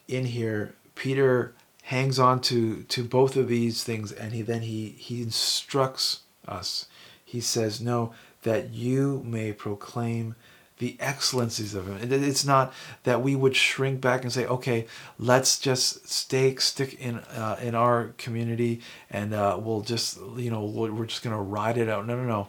in 0.07 0.27
here 0.27 0.75
Peter 0.95 1.55
hangs 1.85 2.19
on 2.19 2.41
to 2.41 2.83
to 2.85 3.05
both 3.05 3.37
of 3.37 3.49
these 3.49 3.83
things 3.85 4.13
and 4.13 4.33
he 4.33 4.43
then 4.43 4.63
he 4.63 4.95
he 4.99 5.23
instructs 5.23 6.21
us 6.47 6.87
he 7.25 7.41
says 7.41 7.81
no 7.81 8.13
that 8.43 8.71
you 8.71 9.23
may 9.25 9.53
proclaim 9.53 10.35
the 10.79 10.97
excellencies 11.01 11.75
of 11.75 11.87
him. 11.87 12.13
It's 12.13 12.45
not 12.45 12.73
that 13.03 13.21
we 13.21 13.35
would 13.35 13.57
shrink 13.57 14.01
back 14.01 14.23
and 14.23 14.33
say, 14.33 14.47
okay, 14.47 14.87
let's 15.19 15.59
just 15.59 16.09
stay 16.09 16.55
stick 16.57 16.95
in 17.01 17.19
uh, 17.19 17.59
in 17.61 17.75
our 17.75 18.15
community 18.17 18.81
and 19.11 19.35
uh, 19.35 19.59
we'll 19.61 19.81
just 19.81 20.19
you 20.37 20.51
know 20.51 20.65
we're 20.65 21.07
just 21.07 21.23
gonna 21.23 21.41
ride 21.41 21.79
it 21.79 21.89
out. 21.89 22.07
No, 22.07 22.17
no, 22.17 22.25
no. 22.25 22.49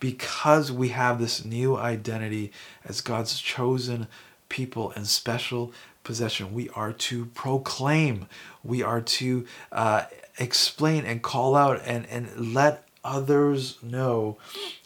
Because 0.00 0.72
we 0.72 0.88
have 0.88 1.20
this 1.20 1.44
new 1.44 1.76
identity 1.76 2.52
as 2.84 3.00
God's 3.00 3.38
chosen 3.38 4.08
people 4.48 4.92
and 4.96 5.06
special 5.06 5.72
possession, 6.02 6.54
we 6.54 6.68
are 6.70 6.92
to 6.92 7.26
proclaim, 7.26 8.26
we 8.64 8.82
are 8.82 9.00
to 9.00 9.46
uh, 9.70 10.04
explain 10.38 11.04
and 11.04 11.22
call 11.22 11.54
out 11.54 11.80
and 11.84 12.06
and 12.06 12.54
let 12.54 12.84
others 13.04 13.78
know 13.82 14.38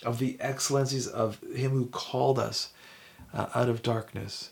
of 0.05 0.19
the 0.19 0.37
excellencies 0.41 1.07
of 1.07 1.41
Him 1.55 1.71
who 1.73 1.87
called 1.87 2.39
us 2.39 2.71
uh, 3.33 3.47
out 3.55 3.69
of 3.69 3.83
darkness 3.83 4.51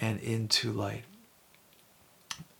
and 0.00 0.20
into 0.20 0.72
light. 0.72 1.04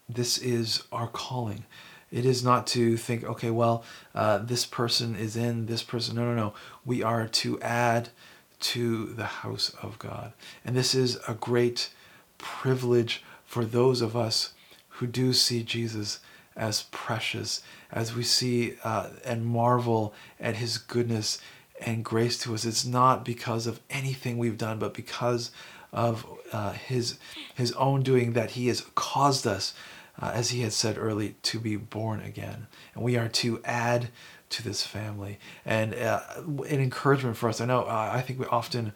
This 0.08 0.38
is 0.38 0.84
our 0.92 1.08
calling. 1.08 1.64
It 2.10 2.24
is 2.24 2.44
not 2.44 2.66
to 2.68 2.96
think, 2.96 3.24
okay, 3.24 3.50
well, 3.50 3.84
uh, 4.14 4.38
this 4.38 4.64
person 4.64 5.16
is 5.16 5.36
in, 5.36 5.66
this 5.66 5.82
person. 5.82 6.16
No, 6.16 6.24
no, 6.24 6.34
no. 6.34 6.54
We 6.84 7.02
are 7.02 7.26
to 7.26 7.60
add 7.60 8.10
to 8.58 9.06
the 9.06 9.24
house 9.24 9.74
of 9.82 9.98
God. 9.98 10.32
And 10.64 10.76
this 10.76 10.94
is 10.94 11.18
a 11.28 11.34
great 11.34 11.90
privilege 12.38 13.22
for 13.44 13.64
those 13.64 14.00
of 14.00 14.16
us 14.16 14.52
who 14.88 15.06
do 15.06 15.32
see 15.32 15.62
Jesus 15.62 16.20
as 16.56 16.84
precious, 16.84 17.62
as 17.92 18.14
we 18.14 18.22
see 18.22 18.76
uh, 18.82 19.10
and 19.24 19.44
marvel 19.44 20.14
at 20.40 20.56
his 20.56 20.78
goodness 20.78 21.38
and 21.80 22.04
grace 22.04 22.38
to 22.38 22.54
us. 22.54 22.64
It's 22.64 22.86
not 22.86 23.24
because 23.24 23.66
of 23.66 23.80
anything 23.90 24.38
we've 24.38 24.56
done, 24.56 24.78
but 24.78 24.94
because 24.94 25.50
of 25.92 26.26
uh, 26.52 26.72
his 26.72 27.18
his 27.54 27.72
own 27.72 28.02
doing 28.02 28.32
that 28.32 28.52
he 28.52 28.68
has 28.68 28.82
caused 28.94 29.46
us, 29.46 29.74
uh, 30.20 30.32
as 30.34 30.50
he 30.50 30.62
had 30.62 30.72
said 30.72 30.96
early, 30.98 31.36
to 31.42 31.58
be 31.58 31.76
born 31.76 32.20
again, 32.20 32.66
and 32.94 33.02
we 33.02 33.16
are 33.16 33.28
to 33.28 33.60
add 33.64 34.08
to 34.48 34.62
this 34.62 34.86
family 34.86 35.40
and 35.64 35.92
uh, 35.92 36.20
an 36.36 36.80
encouragement 36.80 37.36
for 37.36 37.48
us. 37.48 37.60
I 37.60 37.64
know 37.64 37.82
uh, 37.82 38.10
I 38.12 38.20
think 38.20 38.38
we 38.38 38.46
often 38.46 38.92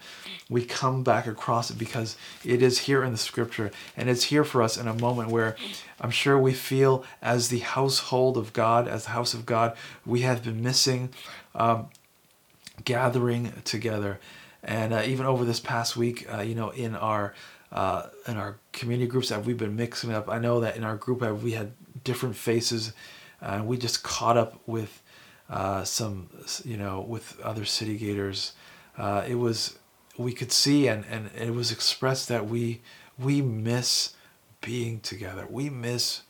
we 0.49 0.65
come 0.65 1.03
back 1.03 1.27
across 1.27 1.73
it 1.73 1.79
because 1.79 2.17
it 2.45 2.63
is 2.63 2.79
here 2.79 3.03
in 3.03 3.11
the 3.11 3.19
scripture 3.19 3.73
and 3.97 4.09
it's 4.09 4.23
here 4.25 4.45
for 4.45 4.63
us 4.63 4.77
in 4.77 4.87
a 4.87 4.95
moment 4.95 5.31
where 5.31 5.57
I'm 6.01 6.13
sure 6.13 6.39
we 6.39 6.53
feel 6.53 7.05
as 7.21 7.49
the 7.49 7.59
household 7.59 8.37
of 8.37 8.53
God, 8.53 8.87
as 8.87 9.05
the 9.05 9.11
house 9.11 9.35
of 9.35 9.45
God, 9.45 9.77
we 10.07 10.21
have 10.21 10.45
been 10.45 10.63
missing. 10.63 11.11
Um, 11.53 11.89
gathering 12.85 13.53
together. 13.65 14.19
And 14.63 14.93
uh, 14.93 15.03
even 15.07 15.27
over 15.27 15.45
this 15.45 15.61
past 15.61 15.97
week, 15.97 16.27
uh, 16.33 16.41
you 16.41 16.55
know, 16.55 16.71
in 16.71 16.95
our 16.95 17.35
uh, 17.73 18.07
in 18.27 18.37
our 18.37 18.59
community 18.73 19.09
groups 19.09 19.29
that 19.29 19.45
we've 19.45 19.59
been 19.59 19.77
mixing 19.77 20.13
up, 20.13 20.29
I 20.29 20.39
know 20.39 20.61
that 20.61 20.77
in 20.77 20.85
our 20.85 20.97
group 20.97 21.23
uh, 21.23 21.35
we 21.35 21.53
had 21.53 21.73
different 22.05 22.37
faces, 22.37 22.93
and 23.41 23.67
we 23.67 23.77
just 23.77 24.03
caught 24.03 24.37
up 24.37 24.61
with 24.67 25.03
uh, 25.49 25.85
some, 25.85 26.29
you 26.65 26.77
know, 26.77 27.01
with 27.01 27.39
other 27.41 27.65
City 27.65 27.97
Gaters. 27.97 28.53
Uh, 28.97 29.25
it 29.27 29.37
was 29.37 29.79
we 30.19 30.33
could 30.33 30.53
see 30.53 30.87
and, 30.87 31.05
and 31.11 31.31
it 31.35 31.55
was 31.55 31.73
expressed 31.73 32.29
that 32.29 32.47
we 32.47 32.83
we 33.19 33.41
miss 33.41 34.15
being 34.61 35.01
together. 35.01 35.47
We 35.49 35.71
miss 35.71 36.23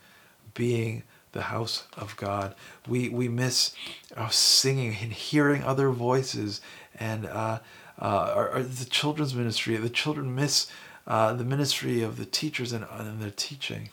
being 0.53 1.03
the 1.31 1.43
house 1.43 1.85
of 1.97 2.15
God. 2.17 2.55
We 2.87 3.09
we 3.09 3.27
miss 3.27 3.73
uh, 4.15 4.29
singing 4.29 4.95
and 5.01 5.11
hearing 5.11 5.63
other 5.63 5.89
voices, 5.89 6.61
and 6.99 7.25
uh, 7.25 7.59
uh, 7.99 8.33
our, 8.35 8.49
our, 8.49 8.63
the 8.63 8.85
children's 8.85 9.35
ministry. 9.35 9.75
The 9.77 9.89
children 9.89 10.33
miss 10.35 10.67
uh, 11.07 11.33
the 11.33 11.43
ministry 11.43 12.01
of 12.01 12.17
the 12.17 12.25
teachers 12.25 12.71
and, 12.71 12.85
and 12.91 13.21
their 13.21 13.31
teaching, 13.31 13.89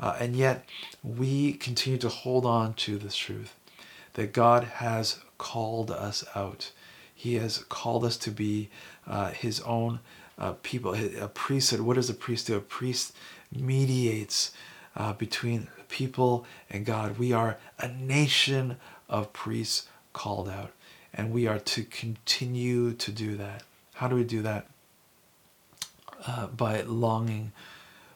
uh, 0.00 0.16
and 0.20 0.36
yet 0.36 0.64
we 1.02 1.52
continue 1.54 1.98
to 1.98 2.08
hold 2.08 2.46
on 2.46 2.74
to 2.74 2.98
this 2.98 3.16
truth 3.16 3.54
that 4.14 4.32
God 4.32 4.64
has 4.64 5.18
called 5.38 5.90
us 5.90 6.24
out. 6.34 6.72
He 7.14 7.34
has 7.34 7.58
called 7.68 8.04
us 8.04 8.16
to 8.18 8.30
be 8.30 8.68
uh, 9.06 9.30
His 9.30 9.60
own 9.60 10.00
people, 10.62 10.94
a 10.94 11.28
priesthood. 11.28 11.80
What 11.80 11.94
does 11.94 12.10
a 12.10 12.14
priest 12.14 12.48
do? 12.48 12.56
A 12.56 12.60
priest 12.60 13.14
mediates 13.54 14.52
between 15.18 15.68
people 15.88 16.44
and 16.68 16.84
God. 16.84 17.18
We 17.18 17.32
are 17.32 17.58
a 17.78 17.88
nation 17.88 18.76
of 19.08 19.32
priests 19.32 19.88
called 20.12 20.48
out. 20.48 20.72
and 21.14 21.30
we 21.30 21.46
are 21.46 21.58
to 21.58 21.84
continue 21.84 22.92
to 22.94 23.12
do 23.12 23.36
that. 23.36 23.62
How 23.94 24.08
do 24.08 24.16
we 24.16 24.24
do 24.24 24.42
that? 24.42 24.66
Uh, 26.24 26.46
by 26.46 26.82
longing 26.82 27.50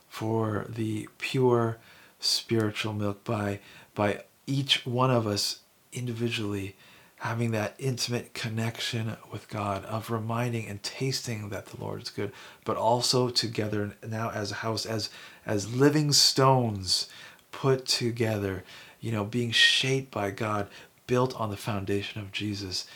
for 0.08 0.64
the 0.68 1.08
pure 1.18 1.76
spiritual 2.20 2.92
milk, 2.92 3.24
by 3.24 3.58
by 3.94 4.22
each 4.46 4.86
one 4.86 5.10
of 5.10 5.26
us 5.26 5.60
individually 5.92 6.76
having 7.16 7.50
that 7.50 7.74
intimate 7.78 8.32
connection 8.34 9.16
with 9.32 9.48
God, 9.48 9.84
of 9.86 10.10
reminding 10.10 10.66
and 10.68 10.80
tasting 10.82 11.48
that 11.48 11.66
the 11.66 11.80
Lord 11.80 12.02
is 12.02 12.10
good, 12.10 12.30
but 12.64 12.76
also 12.76 13.28
together 13.28 13.96
now 14.06 14.30
as 14.30 14.52
a 14.52 14.56
house, 14.56 14.86
as 14.86 15.10
as 15.44 15.74
living 15.74 16.12
stones 16.12 17.08
put 17.50 17.86
together, 17.86 18.62
you 19.00 19.10
know, 19.10 19.24
being 19.24 19.50
shaped 19.50 20.12
by 20.12 20.30
God, 20.30 20.68
built 21.06 21.34
on 21.40 21.50
the 21.50 21.56
foundation 21.56 22.20
of 22.20 22.30
Jesus, 22.32 22.86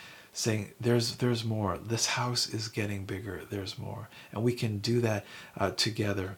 saying, 0.41 0.72
"There's 0.80 1.16
there's 1.16 1.45
more. 1.45 1.78
This 1.78 2.07
house 2.07 2.49
is 2.49 2.68
getting 2.68 3.05
bigger. 3.05 3.43
There's 3.51 3.78
more," 3.78 4.09
and 4.32 4.43
we 4.43 4.53
can 4.53 4.78
do 4.78 5.01
that 5.01 5.24
uh, 5.59 5.70
together. 5.72 6.36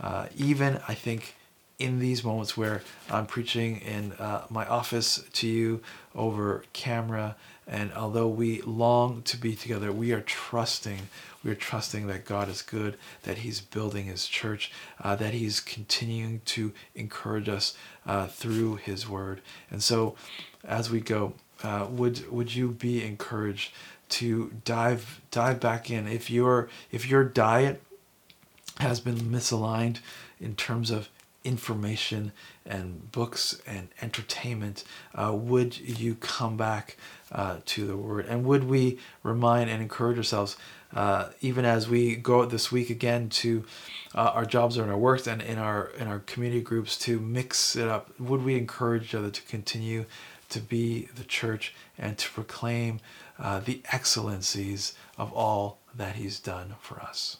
Uh, 0.00 0.26
even 0.36 0.80
I 0.88 0.94
think 0.94 1.36
in 1.78 1.98
these 1.98 2.22
moments 2.22 2.56
where 2.56 2.82
I'm 3.10 3.26
preaching 3.26 3.78
in 3.80 4.12
uh, 4.12 4.46
my 4.48 4.66
office 4.66 5.22
to 5.32 5.48
you 5.48 5.82
over 6.14 6.64
camera, 6.72 7.36
and 7.66 7.92
although 7.94 8.28
we 8.28 8.62
long 8.62 9.22
to 9.22 9.36
be 9.36 9.54
together, 9.54 9.92
we 9.92 10.12
are 10.12 10.20
trusting. 10.20 11.08
We 11.44 11.50
are 11.50 11.56
trusting 11.56 12.06
that 12.06 12.24
God 12.24 12.48
is 12.48 12.62
good, 12.62 12.96
that 13.24 13.38
He's 13.38 13.60
building 13.60 14.06
His 14.06 14.26
church, 14.26 14.70
uh, 15.02 15.16
that 15.16 15.34
He's 15.34 15.58
continuing 15.60 16.40
to 16.46 16.72
encourage 16.94 17.48
us 17.48 17.76
uh, 18.06 18.28
through 18.28 18.76
His 18.76 19.08
Word. 19.08 19.40
And 19.70 19.82
so, 19.82 20.14
as 20.64 20.90
we 20.90 21.00
go, 21.00 21.34
uh, 21.62 21.86
would 21.90 22.30
would 22.30 22.54
you 22.54 22.68
be 22.70 23.04
encouraged 23.04 23.72
to 24.10 24.52
dive 24.64 25.20
dive 25.30 25.60
back 25.60 25.90
in 25.90 26.06
if 26.06 26.30
your 26.30 26.68
if 26.90 27.08
your 27.08 27.24
diet 27.24 27.82
has 28.78 29.00
been 29.00 29.16
misaligned 29.16 29.98
in 30.40 30.54
terms 30.56 30.90
of 30.90 31.08
information 31.44 32.32
and 32.64 33.10
books 33.10 33.60
and 33.66 33.88
entertainment, 34.00 34.84
uh, 35.14 35.32
would 35.34 35.76
you 35.76 36.14
come 36.16 36.56
back 36.56 36.96
uh, 37.32 37.56
to 37.64 37.86
the 37.86 37.96
Word? 37.96 38.26
And 38.26 38.44
would 38.44 38.64
we 38.64 38.98
remind 39.22 39.68
and 39.68 39.82
encourage 39.82 40.16
ourselves, 40.16 40.56
uh, 40.94 41.30
even 41.40 41.64
as 41.64 41.88
we 41.88 42.16
go 42.16 42.42
out 42.42 42.50
this 42.50 42.70
week 42.70 42.90
again 42.90 43.28
to 43.28 43.64
uh, 44.14 44.30
our 44.34 44.44
jobs 44.44 44.78
or 44.78 44.84
in 44.84 44.90
our 44.90 44.98
works 44.98 45.26
and 45.26 45.42
in 45.42 45.58
our 45.58 45.90
in 45.98 46.06
our 46.06 46.20
community 46.20 46.60
groups 46.60 46.98
to 46.98 47.18
mix 47.18 47.76
it 47.76 47.88
up? 47.88 48.18
Would 48.20 48.44
we 48.44 48.56
encourage 48.56 49.04
each 49.04 49.14
other 49.14 49.30
to 49.30 49.42
continue 49.42 50.04
to 50.52 50.60
be 50.60 51.08
the 51.14 51.24
church 51.24 51.74
and 51.98 52.16
to 52.18 52.30
proclaim 52.30 53.00
uh, 53.38 53.60
the 53.60 53.82
excellencies 53.92 54.94
of 55.18 55.32
all 55.32 55.78
that 55.94 56.16
He's 56.16 56.40
done 56.40 56.74
for 56.80 57.00
us? 57.00 57.38